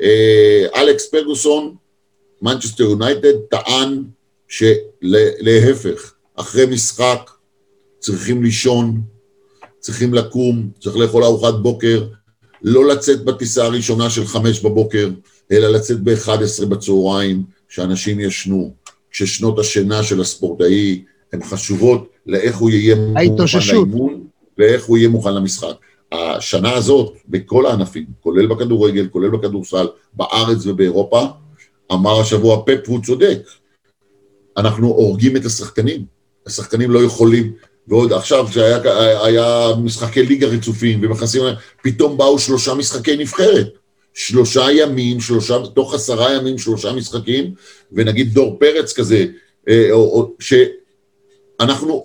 [0.00, 1.74] אה, אלכס פרגוסון,
[2.42, 4.02] מנצ'סטר יונייטד, טען
[4.48, 7.30] שלהפך, אחרי משחק
[7.98, 9.00] צריכים לישון,
[9.78, 12.04] צריכים לקום, צריך לאכול ארוחת בוקר,
[12.62, 15.10] לא לצאת בטיסה הראשונה של חמש בבוקר,
[15.52, 18.74] אלא לצאת ב-11 בצהריים, שאנשים ישנו,
[19.10, 21.02] כששנות השינה של הספורטאי
[21.32, 24.24] הן חשובות לאיך הוא יהיה מוכן לאימון
[24.58, 25.74] ואיך הוא יהיה מוכן למשחק.
[26.12, 31.26] השנה הזאת, בכל הענפים, כולל בכדורגל, כולל בכדורסל, בארץ ובאירופה,
[31.92, 33.38] אמר השבוע פפ, והוא צודק,
[34.56, 36.04] אנחנו הורגים את השחקנים,
[36.46, 37.52] השחקנים לא יכולים,
[37.88, 41.42] ועוד עכשיו שהיה משחקי ליגה רצופים ומכנסים,
[41.82, 43.68] פתאום באו שלושה משחקי נבחרת.
[44.14, 47.54] שלושה ימים, שלושה, תוך עשרה ימים שלושה משחקים,
[47.92, 49.26] ונגיד דור פרץ כזה,
[49.68, 49.90] אה,
[51.62, 52.04] שאנחנו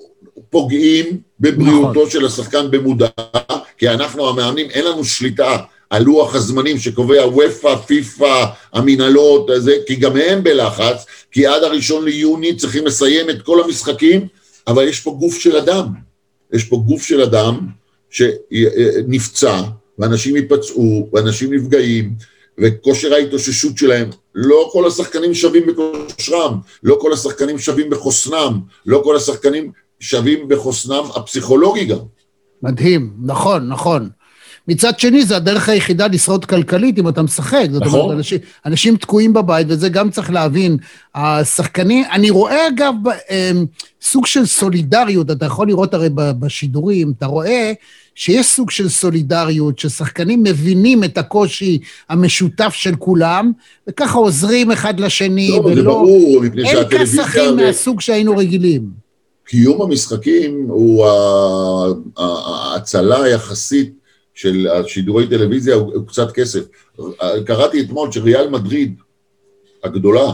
[0.50, 1.06] פוגעים
[1.40, 2.10] בבריאותו נכון.
[2.10, 3.08] של השחקן במודע,
[3.78, 5.58] כי אנחנו המאמנים, אין לנו שליטה
[5.90, 9.50] על לוח הזמנים שקובע וופא, פיפא, המנהלות,
[9.88, 14.28] כי גם הם בלחץ, כי עד הראשון ליוני צריכים לסיים את כל המשחקים,
[14.68, 15.88] אבל יש פה גוף של אדם.
[16.54, 17.60] יש פה גוף של אדם
[18.10, 19.62] שנפצע,
[20.00, 22.14] ואנשים ייפצעו, ואנשים נפגעים,
[22.58, 29.16] וכושר ההתאוששות שלהם, לא כל השחקנים שווים בכושרם, לא כל השחקנים שווים בחוסנם, לא כל
[29.16, 31.98] השחקנים שווים בחוסנם הפסיכולוגי גם.
[32.64, 34.10] מדהים, נכון, נכון.
[34.68, 37.68] מצד שני, זה הדרך היחידה לשרוד כלכלית אם אתה משחק.
[37.72, 38.00] זאת נכון.
[38.00, 40.78] אומרת, אנשים, אנשים תקועים בבית, וזה גם צריך להבין.
[41.16, 42.94] השחקנים, אני רואה אגב
[43.30, 43.66] אמ,
[44.02, 47.74] סוג של סולידריות, אתה יכול לראות הרי בשידורים, אתה רואה
[48.18, 53.52] שיש סוג של סולידריות, ששחקנים מבינים את הקושי המשותף של כולם,
[53.88, 55.76] וככה עוזרים אחד לשני, לא, ולא...
[55.76, 57.24] זה ברור, מפני שהטלוויזיה...
[57.24, 58.90] אין כסחים מהסוג שהיינו רגילים.
[59.46, 61.06] קיום המשחקים הוא
[62.18, 63.94] ההצלה היחסית
[64.34, 66.62] של שידורי טלוויזיה הוא קצת כסף.
[67.46, 68.96] קראתי אתמול שריאל מדריד
[69.84, 70.34] הגדולה,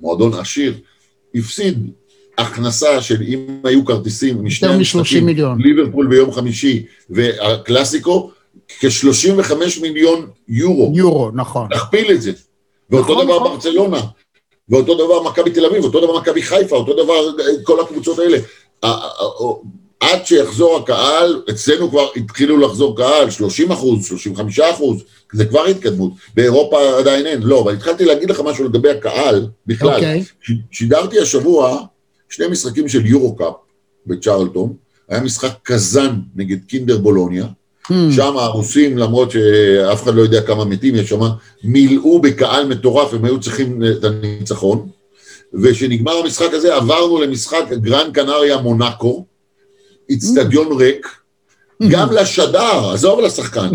[0.00, 0.74] מועדון עשיר,
[1.34, 1.90] הפסיד
[2.38, 5.28] הכנסה של אם היו כרטיסים משני המשחקים,
[5.58, 8.30] ליברפול ביום חמישי והקלאסיקו,
[8.68, 10.92] כ-35 מיליון יורו.
[10.94, 11.68] יורו, נכון.
[11.70, 12.32] תכפיל את זה.
[12.90, 13.52] ואותו נכון, דבר נכון.
[13.52, 14.00] ברצלונה,
[14.68, 18.38] ואותו דבר מכבי תל אביב, אותו דבר מכבי חיפה, אותו דבר כל הקבוצות האלה.
[20.00, 26.12] עד שיחזור הקהל, אצלנו כבר התחילו לחזור קהל, 30 אחוז, 35 אחוז, זה כבר התקדמות.
[26.34, 27.42] באירופה עדיין אין.
[27.42, 29.90] לא, אבל התחלתי להגיד לך משהו לגבי הקהל בכלל.
[29.90, 29.94] Okay.
[29.94, 30.22] אוקיי.
[30.70, 31.80] שידרתי השבוע
[32.28, 33.54] שני משחקים של יורו-קאפ
[34.06, 34.72] בצ'רלטון,
[35.08, 37.46] היה משחק קזאן נגד קינדר בולוניה,
[37.88, 37.94] hmm.
[38.10, 41.20] שם הרוסים, למרות שאף אחד לא יודע כמה מתים יש שם,
[41.64, 44.88] מילאו בקהל מטורף, הם היו צריכים את הניצחון,
[45.54, 49.24] וכשנגמר המשחק הזה עברנו למשחק גרן קנריה מונאקו,
[50.08, 50.76] איצטדיון hmm.
[50.76, 51.06] ריק,
[51.90, 53.68] גם לשדר, עזוב לשחקן.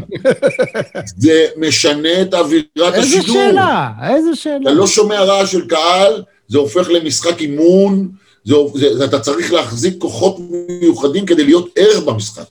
[1.24, 3.20] זה משנה את אווירת השידור.
[3.20, 4.58] איזה שאלה, איזה שאלה.
[4.62, 8.10] אתה לא שומע רעש של קהל, זה הופך למשחק אימון,
[8.46, 10.38] זה, זה, זה, אתה צריך להחזיק כוחות
[10.82, 12.44] מיוחדים כדי להיות ער במשחק.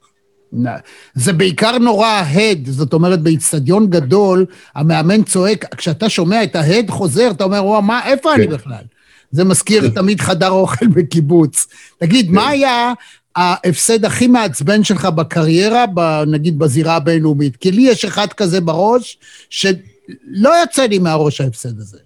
[1.15, 7.31] זה בעיקר נורא ההד, זאת אומרת, באיצטדיון גדול, המאמן צועק, כשאתה שומע את ההד חוזר,
[7.31, 8.35] אתה אומר, וואו, מה, איפה כן.
[8.35, 8.85] אני בכלל?
[9.31, 11.67] זה מזכיר תמיד חדר אוכל בקיבוץ.
[11.99, 12.33] תגיד, כן.
[12.33, 12.93] מה היה
[13.37, 17.57] ההפסד הכי מעצבן שלך בקריירה, ב, נגיד בזירה הבינלאומית?
[17.57, 19.19] כי לי יש אחד כזה בראש,
[19.51, 21.99] שלא יוצא לי מהראש ההפסד הזה.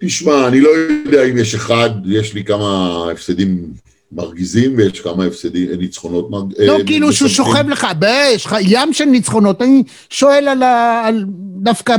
[0.00, 3.72] תשמע, אני לא יודע אם יש אחד, יש לי כמה הפסדים
[4.12, 6.66] מרגיזים ויש כמה הפסדים, ניצחונות מרגיזים.
[6.66, 7.86] לא, כאילו שהוא שוכב לך,
[8.34, 11.24] יש לך ים של ניצחונות, אני שואל על, ה, על
[11.62, 11.96] דווקא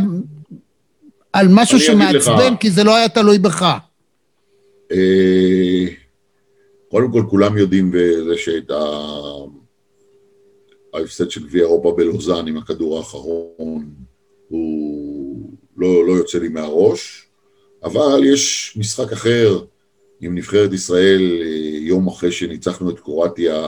[1.33, 3.77] על משהו שמעצבן, כי זה לא היה תלוי בך.
[4.91, 5.85] אה,
[6.91, 8.71] קודם כל, כולם יודעים וזה שאת
[10.93, 13.89] ההפסד של גביע אירופה בלוזאן עם הכדור האחרון,
[14.47, 17.28] הוא לא, לא יוצא לי מהראש.
[17.83, 19.59] אבל יש משחק אחר
[20.21, 23.67] עם נבחרת ישראל אה, יום אחרי שניצחנו את קרואטיה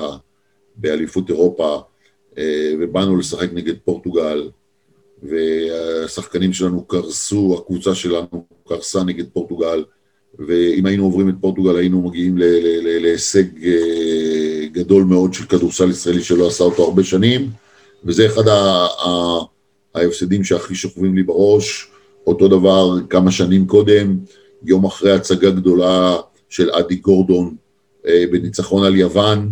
[0.75, 1.81] באליפות אירופה
[2.37, 4.49] אה, ובאנו לשחק נגד פורטוגל
[5.23, 9.83] והשחקנים שלנו קרסו, הקבוצה שלנו קרסה נגד פורטוגל
[10.39, 12.37] ואם היינו עוברים את פורטוגל היינו מגיעים
[13.01, 17.49] להישג אה, גדול מאוד של כדורסל ישראלי שלא עשה אותו הרבה שנים
[18.05, 18.43] וזה אחד
[19.95, 21.90] ההפסדים שהכי שוכבים לי בראש
[22.27, 24.17] אותו דבר כמה שנים קודם,
[24.63, 26.17] יום אחרי הצגה גדולה
[26.49, 27.55] של אדי גורדון
[28.07, 29.51] אה, בניצחון על יוון,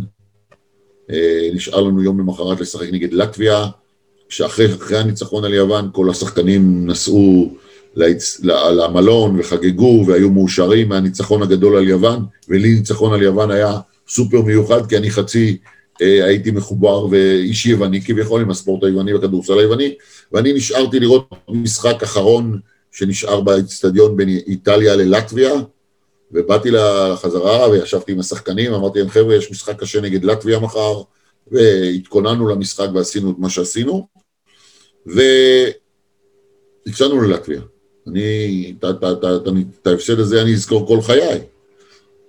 [1.11, 3.65] אה, נשאר לנו יום למחרת לשחק נגד לטביה,
[4.29, 7.53] שאחרי הניצחון על יוון כל השחקנים נסעו
[7.95, 8.39] להצ...
[8.43, 14.89] למלון וחגגו והיו מאושרים מהניצחון הגדול על יוון, ולי ניצחון על יוון היה סופר מיוחד,
[14.89, 15.57] כי אני חצי
[15.99, 19.95] הייתי מחובר ואיש יווני כביכול עם הספורט היווני והכדורסל היווני,
[20.31, 22.59] ואני נשארתי לראות משחק אחרון
[22.91, 25.53] שנשאר באצטדיון בין איטליה ללטביה,
[26.31, 31.01] ובאתי לחזרה וישבתי עם השחקנים, אמרתי להם, חבר'ה, יש משחק קשה נגד לטביה מחר,
[31.51, 34.07] והתכוננו למשחק ועשינו את מה שעשינו,
[36.85, 37.61] והפסדנו ללטביה.
[38.07, 38.73] אני,
[39.81, 41.41] את ההפסד הזה אני אזכור כל חיי.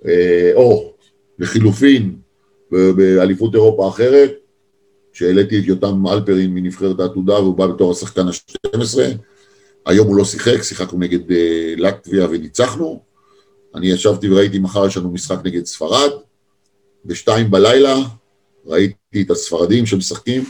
[0.07, 0.93] אה, או,
[1.39, 2.17] לחילופין,
[2.71, 4.33] באליפות אירופה אחרת,
[5.13, 8.99] שהעליתי את יותם אלפרין מנבחרת העתודה, והוא בא בתור השחקן ה-12.
[9.87, 13.03] היום הוא לא שיחק, שיחקנו נגד אה, לטביה וניצחנו.
[13.75, 16.11] אני ישבתי וראיתי, מחר יש לנו משחק נגד ספרד.
[17.05, 17.97] בשתיים בלילה
[18.67, 20.45] ראיתי את הספרדים שמשחקים.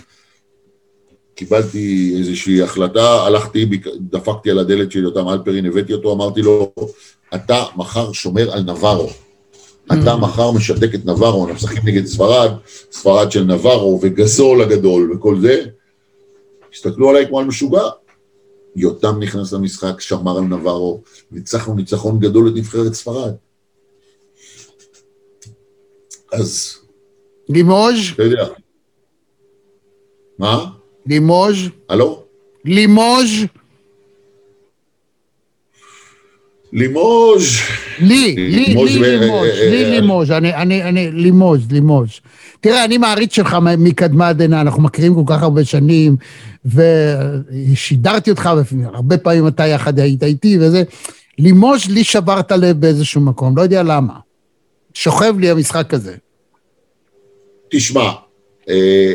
[1.35, 3.67] קיבלתי איזושהי החלטה, הלכתי,
[3.97, 6.73] דפקתי על הדלת של יותם אלפרין, הבאתי אותו, אמרתי לו,
[7.35, 9.11] אתה מחר שומר על נברו.
[9.93, 12.51] אתה מחר משתק את נברו, אנחנו משחקים נגד ספרד,
[12.93, 15.65] ספרד של נברו וגזול הגדול וכל זה.
[16.75, 17.83] הסתכלו עליי כמו על משוגע.
[18.77, 23.33] יותם נכנס למשחק, שמר על נברו, ניצחנו ניצחון גדול את נבחרת ספרד.
[26.33, 26.77] אז...
[27.49, 27.97] לימוז'?
[28.15, 28.47] אתה יודע.
[30.39, 30.65] מה?
[31.07, 31.57] לימוז'?
[31.89, 32.23] הלו?
[32.65, 33.31] לימוז'?
[36.73, 37.47] לימוז'.
[37.99, 38.97] לי, לי, לי לימוז',
[39.71, 42.21] לי לימוז', אני, אני, אני, לימוז', לימוז'.
[42.61, 46.17] תראה, אני מעריץ שלך מקדמה דנא, אנחנו מכירים כל כך הרבה שנים,
[46.65, 50.83] ושידרתי אותך, והרבה פעמים אתה יחד היית איתי וזה.
[51.39, 54.15] לימוז' לי שברת לב באיזשהו מקום, לא יודע למה.
[54.95, 56.17] שוכב לי המשחק הזה.
[57.71, 58.11] תשמע,
[58.69, 59.15] אה,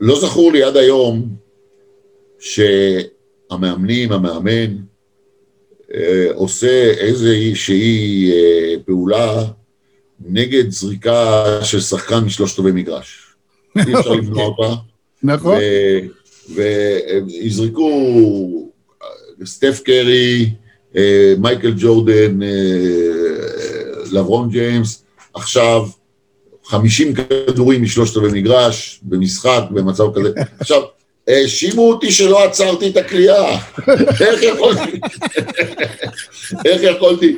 [0.00, 1.28] לא זכור לי עד היום
[2.38, 4.87] שהמאמנים, המאמן, אה,
[6.34, 9.44] עושה איזושהי אה, פעולה
[10.26, 13.34] נגד זריקה של שחקן משלושת רבעי מגרש.
[13.86, 14.74] אי אפשר למנוע אותה.
[15.22, 15.58] נכון.
[16.54, 17.90] ויזרקו
[19.44, 20.50] סטף קרי,
[21.38, 22.38] מייקל ג'ורדן,
[24.12, 25.86] לברון ג'יימס, עכשיו
[26.64, 30.32] 50 כדורים משלושת רבעי מגרש, במשחק, במצב כזה.
[30.58, 30.82] עכשיו,
[31.28, 33.58] האשימו אותי שלא עצרתי את הכלייה.
[34.20, 35.00] איך יכולתי,
[36.64, 37.36] איך יכולתי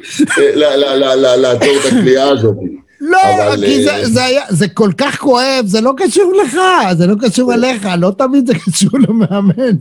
[1.36, 2.56] לעצור את הכלייה הזאת?
[3.00, 3.18] לא,
[3.56, 6.56] כי זה היה, זה כל כך כואב, זה לא קשור לך,
[6.98, 9.76] זה לא קשור אליך, לא תמיד זה קשור למאמן,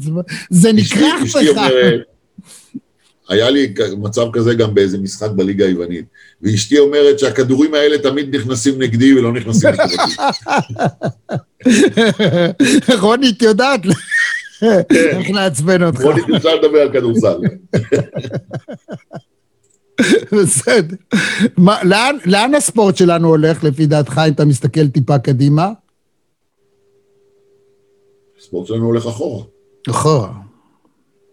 [0.50, 1.62] זה נכרח בך.
[3.30, 6.06] היה לי מצב כזה גם באיזה משחק בליגה היוונית,
[6.42, 10.16] ואשתי אומרת שהכדורים האלה תמיד נכנסים נגדי ולא נכנסים לטובתי.
[13.02, 13.82] רונית יודעת
[14.92, 16.02] איך לעצבן אותך.
[16.02, 17.38] רונית אפשר לדבר על כדורסל.
[20.32, 20.96] בסדר.
[21.84, 25.72] לאן, לאן הספורט שלנו הולך, לפי דעתך, אם אתה מסתכל טיפה קדימה?
[28.40, 29.44] הספורט שלנו הולך אחורה.
[29.90, 30.32] אחורה.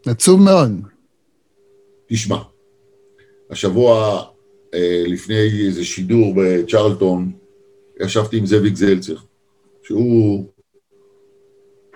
[0.07, 0.96] עצוב מאוד.
[2.07, 2.37] תשמע,
[3.51, 4.23] השבוע
[4.75, 7.33] אה, לפני איזה שידור בצ'רלטון,
[8.01, 9.17] ישבתי עם זאביק זלצר,
[9.83, 10.45] שהוא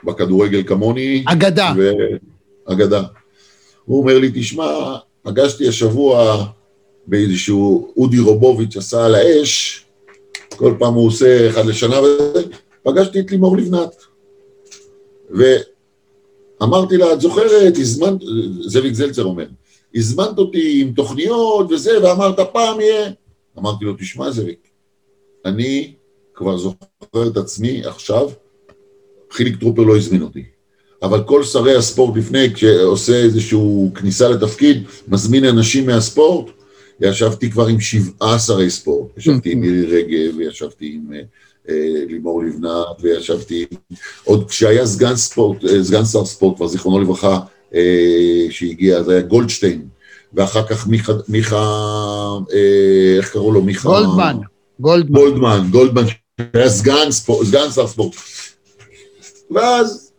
[0.04, 1.24] בכדורגל כמוני.
[1.26, 1.72] אגדה.
[1.76, 1.90] ו...
[2.64, 3.02] אגדה.
[3.84, 6.44] הוא אומר לי, תשמע, פגשתי השבוע
[7.06, 9.84] באיזשהו אודי רובוביץ' עשה על האש,
[10.56, 11.96] כל פעם הוא עושה אחד לשנה,
[12.82, 14.04] ופגשתי את לימור לבנת.
[15.30, 18.20] ואמרתי לה, את זוכרת, הזמנת,
[18.60, 19.46] זאביק זלצר אומר,
[19.94, 23.10] הזמנת אותי עם תוכניות וזה, ואמרת פעם יהיה.
[23.58, 24.68] אמרתי לו, תשמע זאביק,
[25.44, 25.92] אני
[26.34, 28.30] כבר זוכר את עצמי עכשיו,
[29.30, 30.44] חיליק טרופר לא הזמין אותי.
[31.02, 33.58] אבל כל שרי הספורט לפני, כשעושה איזושהי
[33.94, 36.50] כניסה לתפקיד, מזמין אנשים מהספורט,
[37.00, 39.18] ישבתי כבר עם שבעה שרי ספורט.
[39.18, 41.12] ישבתי עם מירי רגב, וישבתי עם
[41.68, 43.66] אה, לימור לבנת, וישבתי
[44.24, 47.40] עוד כשהיה סגן ספורט, אה, סגן שר ספורט, כבר זיכרונו לברכה, אה,
[48.50, 49.82] שהגיע, זה היה גולדשטיין,
[50.34, 51.56] ואחר כך מיכה, מיכה
[52.52, 53.62] אה, איך קראו לו?
[53.62, 53.88] מיכה...
[53.88, 54.36] גולדמן.
[54.80, 55.20] גולדמן.
[55.20, 56.02] גולדמן, גולדמן,
[56.52, 58.14] שהיה סגן, ספורט, סגן שר ספורט.
[59.50, 60.12] ואז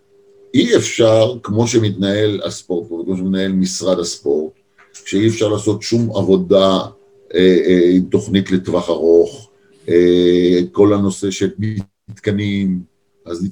[0.54, 4.54] אי אפשר, כמו שמתנהל הספורט, כמו שמתנהל משרד הספורט,
[5.06, 6.80] שאי אפשר לעשות שום עבודה
[7.36, 9.50] אה, אה, עם תוכנית לטווח ארוך,
[9.90, 11.50] אה, כל הנושא של
[12.10, 12.80] מתקנים,
[13.26, 13.48] אז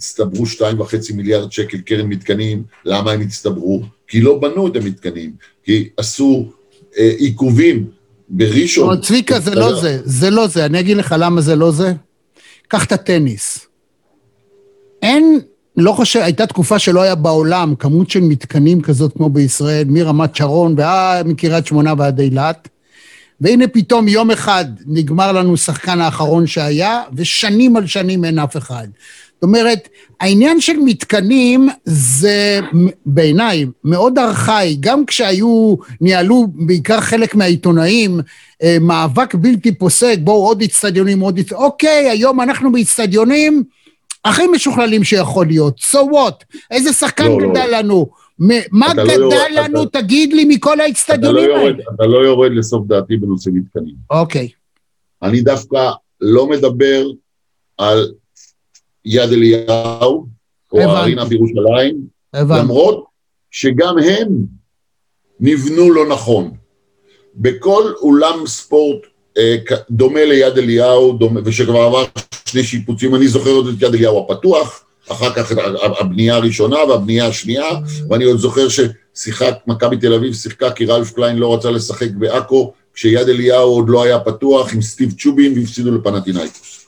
[0.45, 3.81] שתיים וחצי מיליארד שקל קרן מתקנים, למה הם הצטברו?
[4.07, 5.31] כי לא בנו את המתקנים,
[5.63, 6.45] כי עשו
[6.97, 7.85] אה, עיכובים
[8.29, 8.89] בראשון.
[8.89, 11.93] אבל צביקה, זה לא זה, זה לא זה, אני אגיד לך למה זה לא זה.
[12.67, 13.67] קח את הטניס.
[15.01, 15.39] אין,
[15.77, 20.75] לא חושב, הייתה תקופה שלא היה בעולם כמות של מתקנים כזאת כמו בישראל, מרמת שרון
[20.77, 22.67] ועד מקריית שמונה ועד אילת.
[23.41, 28.87] והנה פתאום יום אחד נגמר לנו שחקן האחרון שהיה, ושנים על שנים אין אף אחד.
[29.39, 32.59] זאת אומרת, העניין של מתקנים זה
[33.05, 38.19] בעיניי מאוד ארכאי, גם כשהיו, ניהלו בעיקר חלק מהעיתונאים,
[38.63, 43.63] אה, מאבק בלתי פוסק, בואו עוד איצטדיונים, עוד איצטדיונים, אוקיי, היום אנחנו באיצטדיונים
[44.25, 46.57] הכי משוכללים שיכול להיות, so what?
[46.71, 47.49] איזה שחקן לא, לא.
[47.49, 47.77] גדל לא.
[47.77, 48.09] לנו?
[48.71, 51.83] מה לא גדל לא לנו, אתה, תגיד לי, מכל האיצטדיונים לא האלה?
[51.95, 53.95] אתה לא יורד לסוף דעתי בנושא מתקנים.
[54.09, 54.49] אוקיי.
[55.23, 57.07] אני דווקא לא מדבר
[57.77, 58.11] על
[59.05, 60.27] יד אליהו,
[60.73, 60.79] או.
[60.79, 61.97] הארינה בירושלים,
[62.33, 62.61] הבנתי.
[62.61, 63.05] למרות
[63.51, 64.27] שגם הם
[65.39, 66.51] נבנו לא נכון.
[67.35, 68.99] בכל אולם ספורט
[69.37, 69.55] אה,
[69.91, 72.05] דומה ליד אליהו, דומה, ושכבר עבר
[72.45, 75.51] שני שיפוצים, אני זוכר עוד את יד אליהו הפתוח, אחר כך
[75.99, 77.69] הבנייה הראשונה והבנייה השנייה,
[78.09, 82.73] ואני עוד זוכר ששיחק, מכבי תל אביב שיחקה כי רלף קליין לא רצה לשחק בעכו,
[82.93, 86.85] כשיד אליהו עוד לא היה פתוח עם סטיב צ'ובין והפסידו לפנטינאיקוס.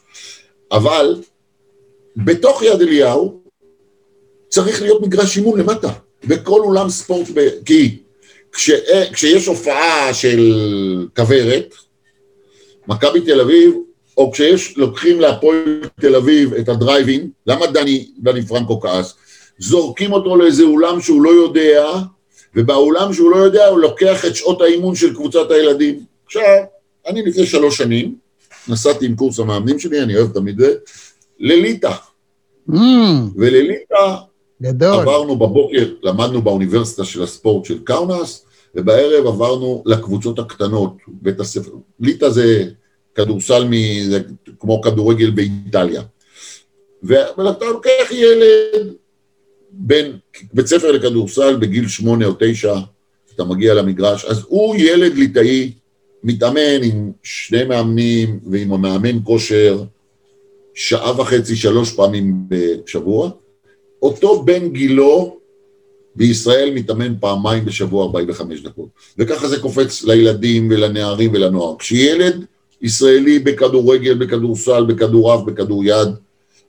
[0.72, 1.16] אבל
[2.16, 3.40] בתוך יד אליהו
[4.48, 5.92] צריך להיות מגרש אימון למטה,
[6.24, 7.48] בכל אולם ספורט, ב...
[7.64, 7.98] כי
[8.52, 8.70] כש...
[9.12, 10.52] כשיש הופעה של
[11.16, 11.74] כוורת,
[12.88, 13.74] מכבי תל אביב,
[14.16, 19.14] או כשיש, לוקחים להפועל תל אביב את הדרייבין, למה דני, דני פרנקו כעס?
[19.58, 21.92] זורקים אותו לאיזה אולם שהוא לא יודע,
[22.56, 26.04] ובאולם שהוא לא יודע הוא לוקח את שעות האימון של קבוצת הילדים.
[26.26, 26.42] עכשיו,
[27.06, 28.14] אני לפני שלוש שנים,
[28.68, 30.74] נסעתי עם קורס המאמנים שלי, אני אוהב תמיד זה,
[31.38, 31.92] לליטא,
[32.70, 32.74] Mm,
[33.36, 34.16] ולליטא
[34.62, 35.00] גדול.
[35.00, 41.72] עברנו בבוקר, למדנו באוניברסיטה של הספורט של קאונס, ובערב עברנו לקבוצות הקטנות, בית הספר.
[42.00, 42.64] ליטא זה
[43.14, 43.72] כדורסל, מ...
[44.10, 44.20] זה
[44.58, 46.02] כמו כדורגל באיטליה.
[47.02, 48.94] ואתה לוקח ילד
[49.70, 50.18] בין
[50.52, 52.74] בית ספר לכדורסל בגיל שמונה או תשע,
[53.34, 55.72] אתה מגיע למגרש, אז הוא ילד ליטאי,
[56.24, 59.82] מתאמן עם שני מאמנים ועם המאמן כושר,
[60.74, 63.30] שעה וחצי, שלוש פעמים בשבוע,
[64.02, 65.36] אותו בן גילו
[66.16, 68.88] בישראל מתאמן פעמיים בשבוע 45 דקות.
[69.18, 71.76] וככה זה קופץ לילדים ולנערים ולנוער.
[71.78, 72.44] כשילד
[72.82, 76.08] ישראלי בכדורגל, בכדורסל, בכדורעף, בכדוריד,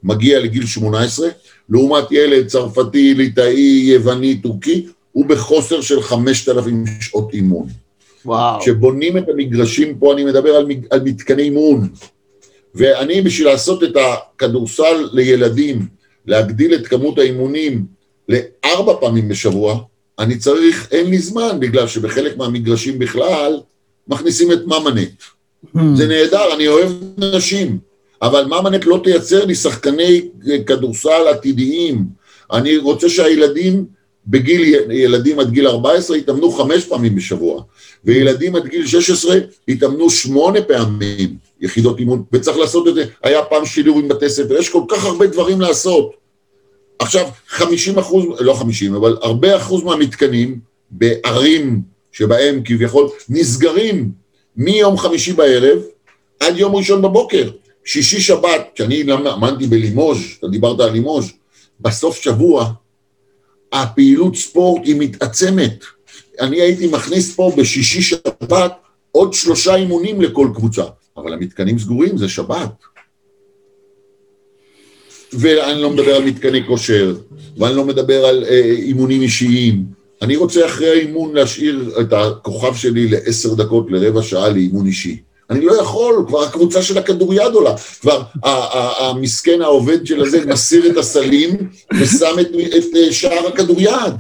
[0.04, 1.28] מגיע לגיל 18,
[1.70, 7.68] לעומת ילד צרפתי, ליטאי, יווני, טורקי, הוא בחוסר של 5,000 שעות אימון.
[8.26, 8.62] וואו.
[8.62, 11.90] כשבונים את המגרשים פה, אני מדבר על, מג- על מתקני אימון.
[12.76, 15.86] ואני, בשביל לעשות את הכדורסל לילדים,
[16.26, 17.86] להגדיל את כמות האימונים
[18.30, 19.80] לארבע פעמים בשבוע,
[20.20, 23.60] אני צריך, אין לי זמן, בגלל שבחלק מהמגרשים בכלל,
[24.08, 25.22] מכניסים את ממנט.
[25.76, 27.78] Mm, זה נהדר, אני אוהב נשים,
[28.22, 30.30] אבל ממנט לא תייצר לי שחקני
[30.68, 32.06] כדורסל עתידיים.
[32.52, 33.86] אני רוצה שהילדים
[34.28, 37.64] בגיל, ילדים עד גיל 14 יתאמנו חמש פעמים בשבוע,
[38.06, 43.66] וילדים עד גיל 16 יתאמנו שמונה פעמים יחידות אימון, וצריך לעשות את זה, היה פעם
[43.66, 46.14] שילוב עם בתי ספר, יש כל כך הרבה דברים לעשות.
[47.00, 50.60] עכשיו, 50 אחוז, לא 50, אבל הרבה אחוז מהמתקנים
[50.92, 54.12] בערים שבהם כביכול נסגרים
[54.58, 55.80] מיום חמישי בערב
[56.40, 57.50] עד יום ראשון בבוקר.
[57.86, 61.32] שישי שבת, כשאני למדתי בלימוז', אתה דיברת על לימוז',
[61.80, 62.72] בסוף שבוע
[63.74, 65.84] הפעילות ספורט היא מתעצמת.
[66.40, 68.74] אני הייתי מכניס פה בשישי שבת
[69.12, 70.84] עוד שלושה אימונים לכל קבוצה,
[71.18, 72.74] אבל המתקנים סגורים, זה שבת.
[75.34, 77.16] ואני לא מדבר על מתקני כושר,
[77.58, 79.86] ואני לא מדבר על אה, אימונים אישיים.
[80.22, 85.22] אני רוצה אחרי האימון להשאיר את הכוכב שלי לעשר דקות, לרבע שעה לאימון אישי.
[85.50, 90.98] אני לא יכול, כבר הקבוצה של הכדוריד עולה, כבר המסכן העובד של הזה מסיר את
[90.98, 91.50] הסלים
[92.00, 92.48] ושם את,
[92.78, 94.14] את אה, שער הכדוריד.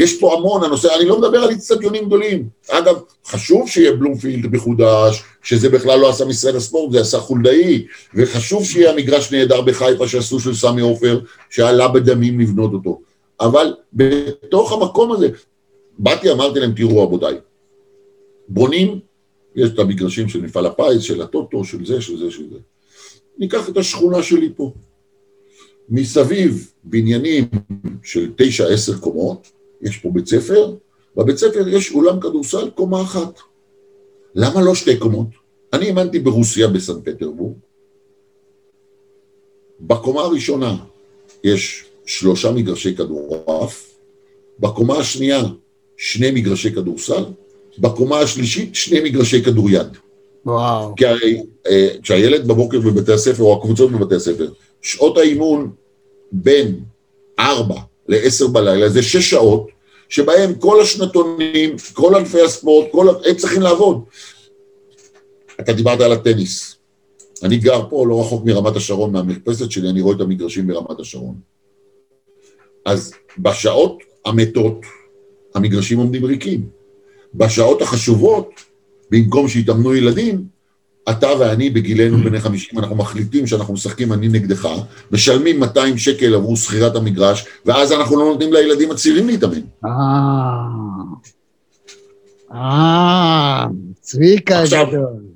[0.00, 2.48] יש פה המון, הנושא, אני לא מדבר על אצטדיונים גדולים.
[2.70, 8.64] אגב, חשוב שיהיה בלומפילד מחודש, שזה בכלל לא עשה משרד הספורט, זה עשה חולדאי, וחשוב
[8.64, 11.20] שיהיה המגרש נהדר בחיפה שעשו של סמי עופר,
[11.50, 13.00] שעלה בדמים לבנות אותו.
[13.40, 15.28] אבל בתוך המקום הזה,
[15.98, 17.34] באתי, אמרתי להם, תראו רבותיי,
[18.48, 18.98] בונים,
[19.56, 22.58] יש את המגרשים של מפעל הפיס, של הטוטו, של זה, של זה, של זה.
[23.38, 24.72] ניקח את השכונה שלי פה.
[25.88, 27.44] מסביב בניינים
[28.02, 30.74] של תשע, עשר קומות, יש פה בית ספר,
[31.16, 33.38] בבית ספר יש אולם כדורסל קומה אחת.
[34.34, 35.26] למה לא שתי קומות?
[35.72, 37.56] אני האמנתי ברוסיה, בסן פטרבורג.
[39.80, 40.76] בקומה הראשונה
[41.44, 43.94] יש שלושה מגרשי כדורעף,
[44.58, 45.42] בקומה השנייה
[45.96, 47.24] שני מגרשי כדורסל,
[47.78, 49.86] בקומה השלישית שני מגרשי כדוריד.
[50.46, 50.94] וואו.
[50.96, 54.52] כי הרי אה, כשהילד בבוקר בבתי הספר, או הקבוצות בבתי הספר,
[54.82, 55.70] שעות האימון
[56.32, 56.80] בין
[57.38, 57.74] 4
[58.10, 59.68] ל-10 בלילה זה 6 שעות,
[60.08, 64.04] שבהם כל השנתונים, כל ענפי הספורט, כל, הם צריכים לעבוד.
[65.60, 66.76] אתה דיברת על הטניס.
[67.42, 71.34] אני גר פה לא רחוק מרמת השרון, מהמרפסת שלי, אני רואה את המגרשים ברמת השרון.
[72.84, 74.80] אז בשעות המתות,
[75.54, 76.68] המגרשים עומדים ריקים.
[77.34, 78.50] בשעות החשובות,
[79.10, 80.44] במקום שיתאמנו ילדים,
[81.08, 84.68] אתה ואני בגילנו בני 50, אנחנו מחליטים שאנחנו משחקים אני נגדך,
[85.10, 89.60] משלמים 200 שקל עבור שכירת המגרש, ואז אנחנו לא נותנים לילדים הצעירים להתאמן.
[89.84, 89.90] אה.
[92.54, 93.66] אה,
[94.00, 95.30] צביקה עכשיו, גדול.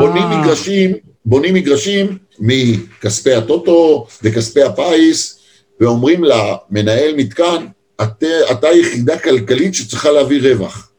[0.00, 0.92] בונים מגרשים
[1.24, 5.40] בונים מגרשים מכספי הטוטו וכספי הפיס,
[5.80, 7.66] ואומרים למנהל מתקן,
[8.02, 10.89] אתה, אתה יחידה כלכלית שצריכה להביא רווח.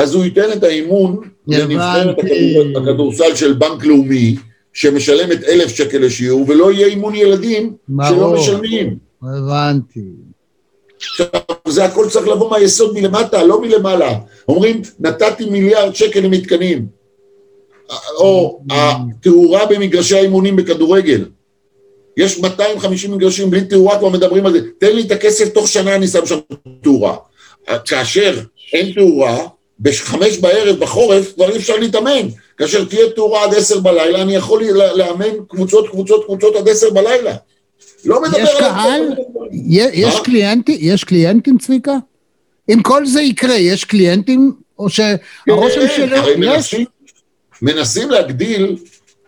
[0.00, 4.36] אז הוא ייתן את האימון לנבחרת הכדור, הכדורסל של בנק לאומי,
[4.72, 7.74] שמשלמת אלף שקל לשיעור, ולא יהיה אימון ילדים
[8.08, 8.98] שלא משלמים.
[9.22, 10.04] הבנתי.
[10.96, 11.26] עכשיו,
[11.68, 14.18] זה הכל צריך לבוא מהיסוד מלמטה, לא מלמעלה.
[14.48, 16.86] אומרים, נתתי מיליארד שקל למתקנים.
[18.16, 21.24] או התאורה במגרשי האימונים בכדורגל.
[22.16, 24.58] יש 250 מגרשים בלי תאורה, כבר מדברים על זה.
[24.78, 26.38] תן לי את הכסף, תוך שנה אני שם שם
[26.82, 27.16] תאורה.
[27.84, 28.40] כאשר
[28.72, 29.46] אין תאורה,
[29.80, 32.28] בחמש בערב בחורף כבר אי אפשר להתאמן.
[32.58, 34.62] כאשר תהיה תאורה עד עשר בלילה, אני יכול
[34.94, 37.34] לאמן קבוצות, קבוצות, קבוצות עד עשר בלילה.
[38.04, 38.58] לא מדבר יש על...
[38.58, 39.02] קהל?
[39.92, 40.76] יש קליינטים?
[40.80, 41.96] יש קליינטים, צביקה?
[42.72, 44.52] אם כל זה יקרה, יש קליינטים?
[44.78, 46.44] או שהרושם כן, שלו...
[46.44, 46.74] יש?
[47.62, 48.76] מנסים להגדיל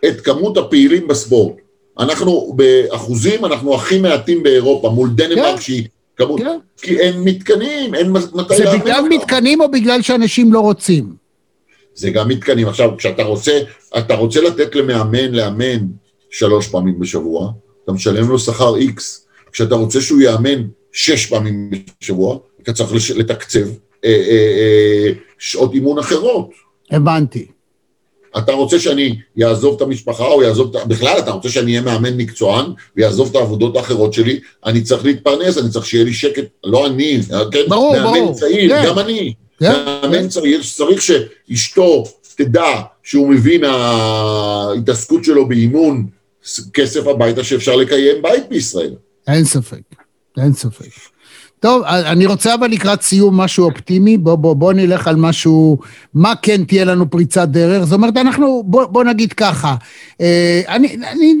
[0.05, 1.55] את כמות הפעילים בספורט.
[1.99, 5.61] אנחנו באחוזים, אנחנו הכי מעטים באירופה, מול דנמרק כן.
[5.61, 5.87] שהיא
[6.17, 6.57] כמות, כן.
[6.77, 8.57] כי אין מתקנים, אין מתי.
[8.57, 11.15] זה בגלל מתקנים או בגלל שאנשים לא רוצים?
[11.95, 12.67] זה גם מתקנים.
[12.67, 13.59] עכשיו, כשאתה רוצה,
[13.97, 15.79] אתה רוצה לתת למאמן לאמן
[16.29, 17.51] שלוש פעמים בשבוע,
[17.83, 19.27] אתה משלם לו שכר איקס.
[19.51, 21.69] כשאתה רוצה שהוא יאמן שש פעמים
[22.01, 26.49] בשבוע, אתה צריך לתקצב אה, אה, אה, שעות אימון אחרות.
[26.91, 27.47] הבנתי.
[28.37, 30.87] אתה רוצה שאני אעזוב את המשפחה או יעזוב את...
[30.87, 32.65] בכלל, אתה רוצה שאני אהיה מאמן מקצוען
[32.95, 34.39] ויעזוב את העבודות האחרות שלי?
[34.65, 37.19] אני צריך להתפרנס, אני צריך שיהיה לי שקט, לא אני,
[37.51, 37.59] כן?
[37.67, 38.21] ברור, מאמן ברור.
[38.21, 38.83] מאמן צעיר, כן.
[38.87, 39.33] גם אני.
[39.59, 39.71] כן.
[39.71, 40.27] מאמן כן.
[40.27, 42.03] צעיר שצריך שאשתו
[42.35, 46.07] תדע שהוא מבין ההתעסקות שלו באימון
[46.73, 48.93] כסף הביתה שאפשר לקיים בית בישראל.
[49.27, 49.81] אין ספק,
[50.37, 51.12] אין ספק.
[51.63, 55.77] טוב, אני רוצה אבל לקראת סיום משהו אופטימי, בוא, בוא, בוא נלך על משהו,
[56.13, 59.75] מה כן תהיה לנו פריצת דרך, זאת אומרת, אנחנו, בוא, בוא נגיד ככה,
[60.21, 61.33] אה, אני, אני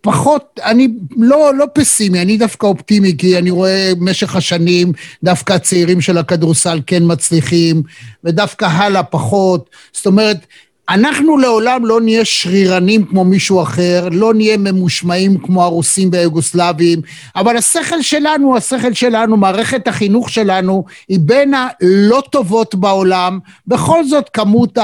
[0.00, 4.92] פחות, אני לא, לא פסימי, אני דווקא אופטימי, כי אני רואה במשך השנים,
[5.24, 7.82] דווקא הצעירים של הכדורסל כן מצליחים,
[8.24, 10.46] ודווקא הלאה פחות, זאת אומרת,
[10.92, 17.00] אנחנו לעולם לא נהיה שרירנים כמו מישהו אחר, לא נהיה ממושמעים כמו הרוסים והיוגוסלבים,
[17.36, 23.38] אבל השכל שלנו, השכל שלנו, מערכת החינוך שלנו, היא בין הלא טובות בעולם.
[23.66, 24.78] בכל זאת, כמות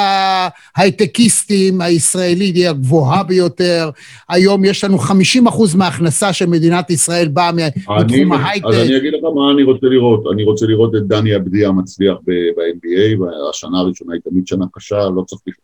[0.76, 3.90] ההייטקיסטים הישראלית היא הגבוהה ביותר.
[4.28, 8.66] היום יש לנו 50 אחוז מההכנסה של מדינת ישראל באה מתחום ההייטק.
[8.66, 10.24] אז אני אגיד לך מה אני רוצה לראות.
[10.32, 15.22] אני רוצה לראות את דני אבדיה מצליח ב-NBA, והשנה הראשונה היא תמיד שנה קשה, לא
[15.26, 15.54] צריך.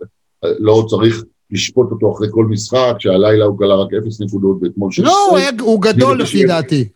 [0.59, 5.01] לא צריך לשפוט אותו אחרי כל משחק, שהלילה הוא כלה רק אפס נקודות ואתמול שש
[5.01, 6.89] לא, הוא, הוא גדול לפי דעתי.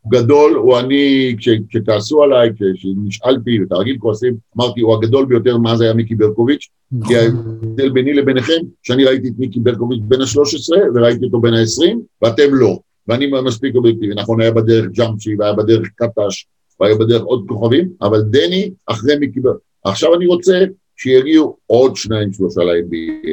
[0.00, 5.80] הוא גדול, הוא אני, כש, כשכעסו עליי, כשנשאלתי, ותרגיל כועסים, אמרתי, הוא הגדול ביותר מאז
[5.80, 7.08] היה מיקי ברקוביץ', נכון.
[7.08, 11.96] כי ההבדל ביני לביניכם, שאני ראיתי את מיקי ברקוביץ' בין ה-13 וראיתי אותו בין ה-20,
[12.22, 12.78] ואתם לא.
[13.08, 16.46] ואני מספיק אובייקטיבי, נכון, היה בדרך ג'אמצ'י, והיה בדרך קטש,
[16.80, 19.62] והיה בדרך עוד כוכבים, אבל דני אחרי מיקי ברקוביץ'.
[19.84, 20.64] עכשיו אני רוצה
[20.96, 23.28] שיגיעו עוד שניים שלושה ל-NBA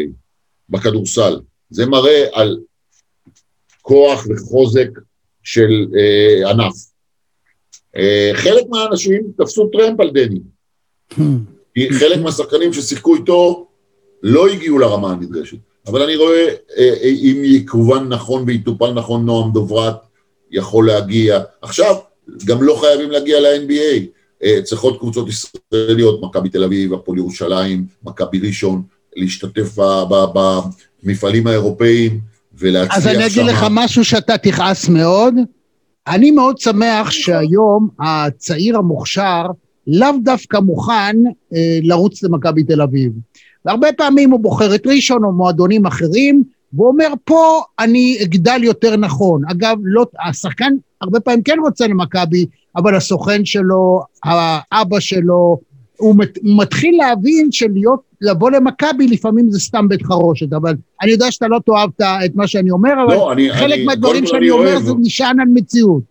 [0.70, 1.40] בכדורסל.
[1.70, 2.60] זה מראה על
[3.82, 4.90] כוח וחוזק
[5.44, 6.74] של אה, ענף.
[7.96, 10.40] אה, חלק מהאנשים תפסו טרמפ על דני.
[12.00, 13.68] חלק מהשחקנים ששיחקו איתו
[14.24, 15.58] לא הגיעו לרמה הנדרשת.
[15.88, 16.48] אבל אני רואה,
[16.78, 19.96] אה, אה, אם יכוון נכון ויטופל נכון, נועם דוברת
[20.52, 21.40] יכול להגיע.
[21.62, 21.96] עכשיו,
[22.46, 24.06] גם לא חייבים להגיע ל-NBA.
[24.44, 28.82] אה, צריכות קבוצות ישראליות, מכבי תל אביב, הפועל ירושלים, מכבי ראשון,
[29.16, 29.76] להשתתף
[31.04, 32.20] במפעלים האירופאיים
[32.54, 33.10] ולהצליח שם.
[33.10, 35.36] אז אני אגיד לך משהו שאתה תכעס מאוד.
[36.08, 39.46] אני מאוד שמח שהיום הצעיר המוכשר
[39.88, 41.16] לאו דווקא מוכן
[41.54, 43.12] אה, לרוץ למכבי תל אביב.
[43.66, 46.44] והרבה פעמים הוא בוחר את ראשון או מועדונים אחרים,
[46.74, 49.42] והוא אומר, פה אני אגדל יותר נכון.
[49.52, 55.60] אגב, לא, השחקן הרבה פעמים כן רוצה למכבי, אבל הסוכן שלו, האבא שלו,
[55.98, 61.48] הוא מתחיל להבין שלהיות, לבוא למכבי לפעמים זה סתם בית חרושת, אבל אני יודע שאתה
[61.48, 61.90] לא תאהב
[62.26, 64.84] את מה שאני אומר, אבל לא, אני, חלק אני, מהדברים שאני אומר אוהב.
[64.84, 66.04] זה נשען על מציאות.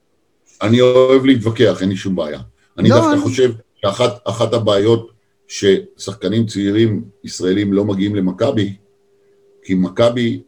[0.63, 2.41] אני אוהב להתווכח, אין לי שום בעיה.
[2.79, 3.21] אני לא, דווקא אני...
[3.21, 3.53] חושב
[3.83, 5.13] שאחת הבעיות
[5.49, 8.75] ששחקנים צעירים ישראלים לא מגיעים למכבי,
[9.63, 10.43] כי מכבי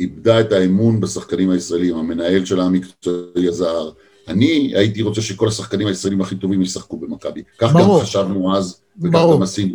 [0.00, 3.90] איבדה את האמון בשחקנים הישראלים, המנהל של המקצועי הזר,
[4.30, 7.42] אני הייתי רוצה שכל השחקנים הישראלים הכי טובים ישחקו במכבי.
[7.58, 9.74] כך גם חשבנו אז, וכך גם עשינו.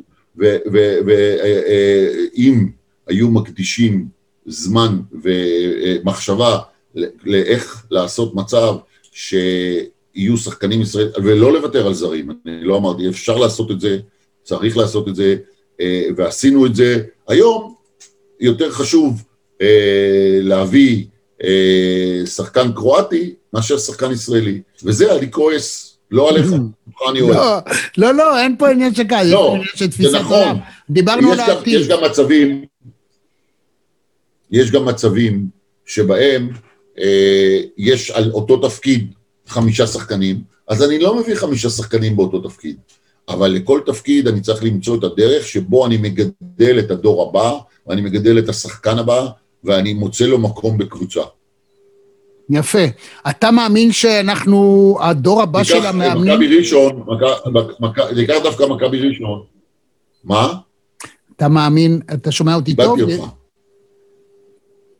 [1.06, 2.70] ואם
[3.08, 4.08] היו מקדישים
[4.46, 6.60] זמן ומחשבה
[7.24, 8.76] לאיך לעשות מצב
[9.12, 13.98] שיהיו שחקנים ישראלים, ולא לוותר על זרים, אני לא אמרתי, אפשר לעשות את זה,
[14.44, 15.36] צריך לעשות את זה,
[16.16, 17.04] ועשינו את זה.
[17.28, 17.76] היום
[18.40, 19.24] יותר חשוב
[19.62, 21.15] אה, להביא אה,
[22.26, 24.62] שחקן קרואטי מאשר שחקן ישראלי.
[24.84, 27.38] וזה, אני כועס, לא עליך, אותך אני אוהב.
[27.98, 30.16] לא, לא, לא, אין פה עניין של קהל, יש לא, פה עניין של זה תפיסת
[30.16, 30.40] נכון.
[30.40, 30.58] עולם.
[30.90, 31.80] דיברנו על העתיד.
[31.82, 32.66] יש גם מצבים,
[34.52, 35.48] יש גם מצבים
[35.86, 36.50] שבהם
[37.00, 39.14] אה, יש על אותו תפקיד
[39.48, 42.78] חמישה שחקנים, אז אני לא מביא חמישה שחקנים באותו תפקיד.
[43.30, 47.58] אבל לכל תפקיד אני צריך למצוא את הדרך שבו אני מגדל את הדור הבא,
[47.88, 49.28] ואני מגדל את השחקן הבא,
[49.66, 51.22] ואני מוצא לו מקום בקבוצה.
[52.50, 52.86] יפה.
[53.30, 56.34] אתה מאמין שאנחנו, הדור הבא של המאמנים...
[56.34, 57.06] מכבי ראשון,
[58.16, 59.42] תיקח דווקא מכבי ראשון.
[60.24, 60.54] מה?
[61.36, 63.00] אתה מאמין, אתה שומע אותי טוב?
[63.00, 63.32] איבדתי אותך.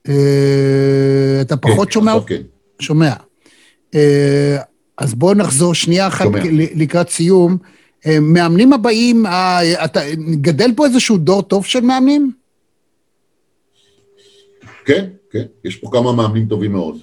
[0.10, 2.38] אה, אתה פחות כן, שומע עכשיו אותי?
[2.38, 2.42] כן.
[2.80, 3.14] שומע.
[3.96, 4.58] אה,
[4.98, 6.40] אז בואו נחזור שנייה אחת שומע.
[6.76, 7.58] לקראת סיום.
[8.06, 9.26] אה, מאמנים הבאים,
[9.84, 10.00] אתה
[10.42, 12.32] גדל פה איזשהו דור טוב של מאמנים?
[14.86, 16.98] כן, כן, יש פה כמה מאמנים טובים מאוד.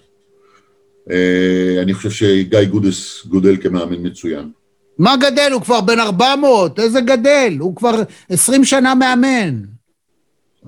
[1.10, 4.50] אה, אני חושב שגיא גודס גודל כמאמן מצוין.
[4.98, 5.50] מה גדל?
[5.52, 7.56] הוא כבר בן 400, איזה גדל?
[7.60, 9.60] הוא כבר 20 שנה מאמן.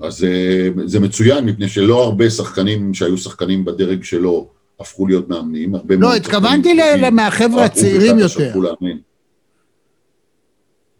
[0.01, 5.75] אז אה, זה מצוין, מפני שלא הרבה שחקנים שהיו שחקנים בדרג שלו הפכו להיות מאמנים.
[5.99, 6.79] לא, התכוונתי
[7.11, 8.53] מהחבר'ה הצעירים יותר.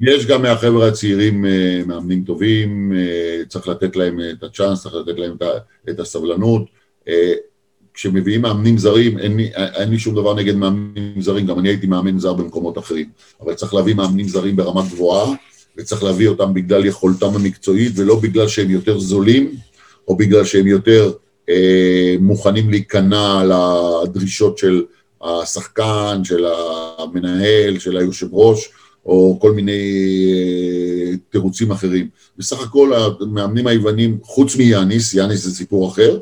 [0.02, 5.20] יש גם מהחבר'ה הצעירים אה, מאמנים טובים, אה, צריך לתת להם את הצ'אנס, צריך לתת
[5.20, 5.36] להם
[5.90, 6.66] את הסבלנות.
[7.08, 7.34] אה,
[7.94, 11.88] כשמביאים מאמנים זרים, אין לי, אין לי שום דבר נגד מאמנים זרים, גם אני הייתי
[11.88, 13.10] מאמן זר במקומות אחרים,
[13.42, 15.34] אבל צריך להביא מאמנים זרים ברמה גבוהה,
[15.78, 19.56] וצריך להביא אותם בגלל יכולתם המקצועית, ולא בגלל שהם יותר זולים,
[20.08, 21.12] או בגלל שהם יותר
[21.50, 24.84] אה, מוכנים להיכנע לדרישות של
[25.22, 26.46] השחקן, של
[26.98, 28.70] המנהל, של היושב ראש,
[29.06, 29.82] או כל מיני
[30.34, 32.07] אה, תירוצים אחרים.
[32.38, 36.19] בסך הכל המאמנים היוונים, חוץ מיאניס, יאניס זה סיפור אחר,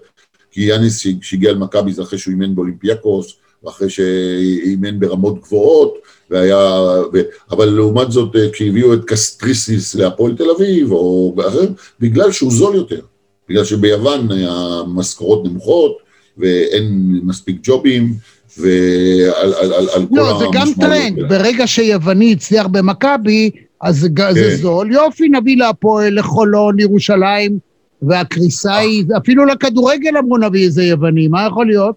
[0.51, 3.34] כי יאניס שהגיע למכבי זה אחרי שהוא אימן באולימפיאקוס,
[3.64, 5.93] ואחרי שאימן ברמות גבוהות,
[6.30, 6.81] והיה...
[7.14, 7.22] ו...
[7.51, 11.68] אבל לעומת זאת, אה, כשהביאו את קסטריסיס להפועל תל אביב, או אחר,
[11.99, 13.01] בגלל שהוא זול יותר.
[13.49, 15.97] בגלל שביוון המשכורות נמוכות,
[16.38, 18.14] ואין מספיק ג'ובים,
[18.58, 21.16] ועל על, על, על כל לא, זה גם טרנד.
[21.18, 21.28] שלה.
[21.28, 23.50] ברגע שיווני הצליח במכבי,
[23.82, 24.56] אז ג- זה כן.
[24.56, 24.92] זול.
[24.92, 27.60] יופי, נביא להפועל, לחולון, לירושלים,
[28.02, 28.78] והקריסה אה.
[28.78, 29.04] היא...
[29.18, 31.96] אפילו לכדורגל אמרו נביא איזה יווני, מה יכול להיות?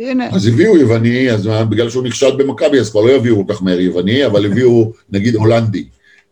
[0.00, 0.28] הנה.
[0.32, 3.80] אז הביאו יווני, אז בגלל שהוא נכשל במכבי, אז כבר לא יביאו כל כך מהר
[3.80, 5.84] יווני, אבל הביאו נגיד הולנדי.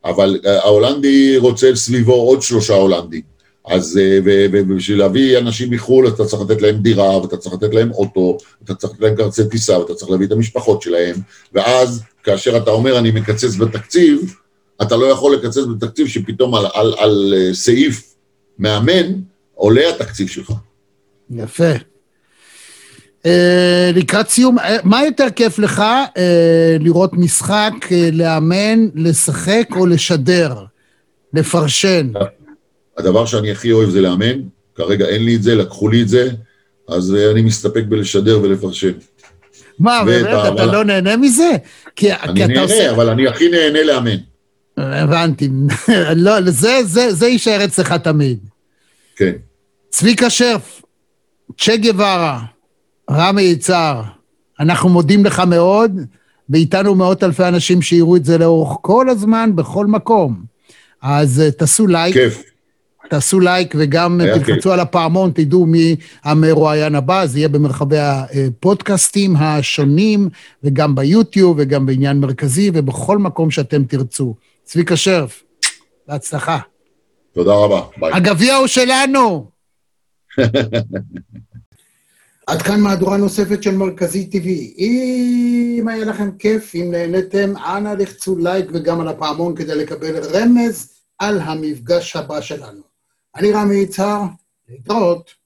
[0.04, 3.20] אבל uh, ההולנדי רוצה סביבו עוד שלושה הולנדים.
[3.66, 4.18] אז אה,
[4.52, 8.74] ובשביל להביא אנשים מחו"ל, אתה צריך לתת להם דירה, ואתה צריך לתת להם אוטו, אתה
[8.74, 11.16] צריך לתת להם כרטיסי טיסה, ואתה צריך להביא את המשפחות שלהם,
[11.52, 14.34] ואז כאשר אתה אומר אני מקצץ בתקציב,
[14.82, 18.14] אתה לא יכול לקצץ בתקציב שפתאום על, על, על אה, סעיף
[18.58, 19.12] מאמן
[19.54, 20.52] עולה התקציב שלך.
[21.30, 21.72] יפה.
[23.26, 25.82] אה, לקראת סיום, מה יותר כיף לך,
[26.80, 27.72] לראות משחק,
[28.12, 30.54] לאמן, לשחק או לשדר?
[31.34, 32.12] לפרשן.
[33.00, 34.40] הדבר שאני הכי אוהב זה לאמן,
[34.74, 36.28] כרגע אין לי את זה, לקחו לי את זה,
[36.88, 38.92] אז אה, אני מסתפק בלשדר ולפרשן.
[39.78, 41.50] מה, באמת, אתה ה- לא נהנה מזה?
[41.96, 42.90] כי אני כי נהנה, עושה...
[42.90, 44.16] אבל אני הכי נהנה לאמן.
[44.76, 45.48] הבנתי.
[46.16, 48.38] לא, זה, זה, זה יישאר אצלך תמיד.
[49.16, 49.32] כן.
[49.90, 50.82] צביקה שרף,
[51.58, 52.40] צ'ה גווארה,
[53.10, 54.02] רמי יצהר,
[54.60, 55.92] אנחנו מודים לך מאוד,
[56.50, 60.42] ואיתנו מאות אלפי אנשים שיראו את זה לאורך כל הזמן, בכל מקום.
[61.02, 62.42] אז אה, תעשו לייק, כיף.
[63.10, 64.66] תעשו לייק וגם היה תלחצו כיף.
[64.66, 70.28] על הפעמון, תדעו מי המרואיין הבא, זה יהיה במרחבי הפודקאסטים השונים,
[70.64, 74.34] וגם ביוטיוב, וגם בעניין מרכזי, ובכל מקום שאתם תרצו.
[74.64, 75.42] צביקה שרף,
[76.08, 76.58] בהצלחה.
[77.32, 77.82] תודה רבה.
[77.96, 78.12] ביי.
[78.12, 79.50] הגביע הוא שלנו!
[82.46, 84.46] עד כאן מהדורה נוספת של מרכזי TV.
[84.78, 90.88] אם היה לכם כיף, אם נהניתם, אנא לחצו לייק וגם על הפעמון כדי לקבל רמז
[91.18, 92.89] על המפגש הבא שלנו.
[93.36, 94.22] אני רמי יצהר,
[94.68, 95.39] להתראות.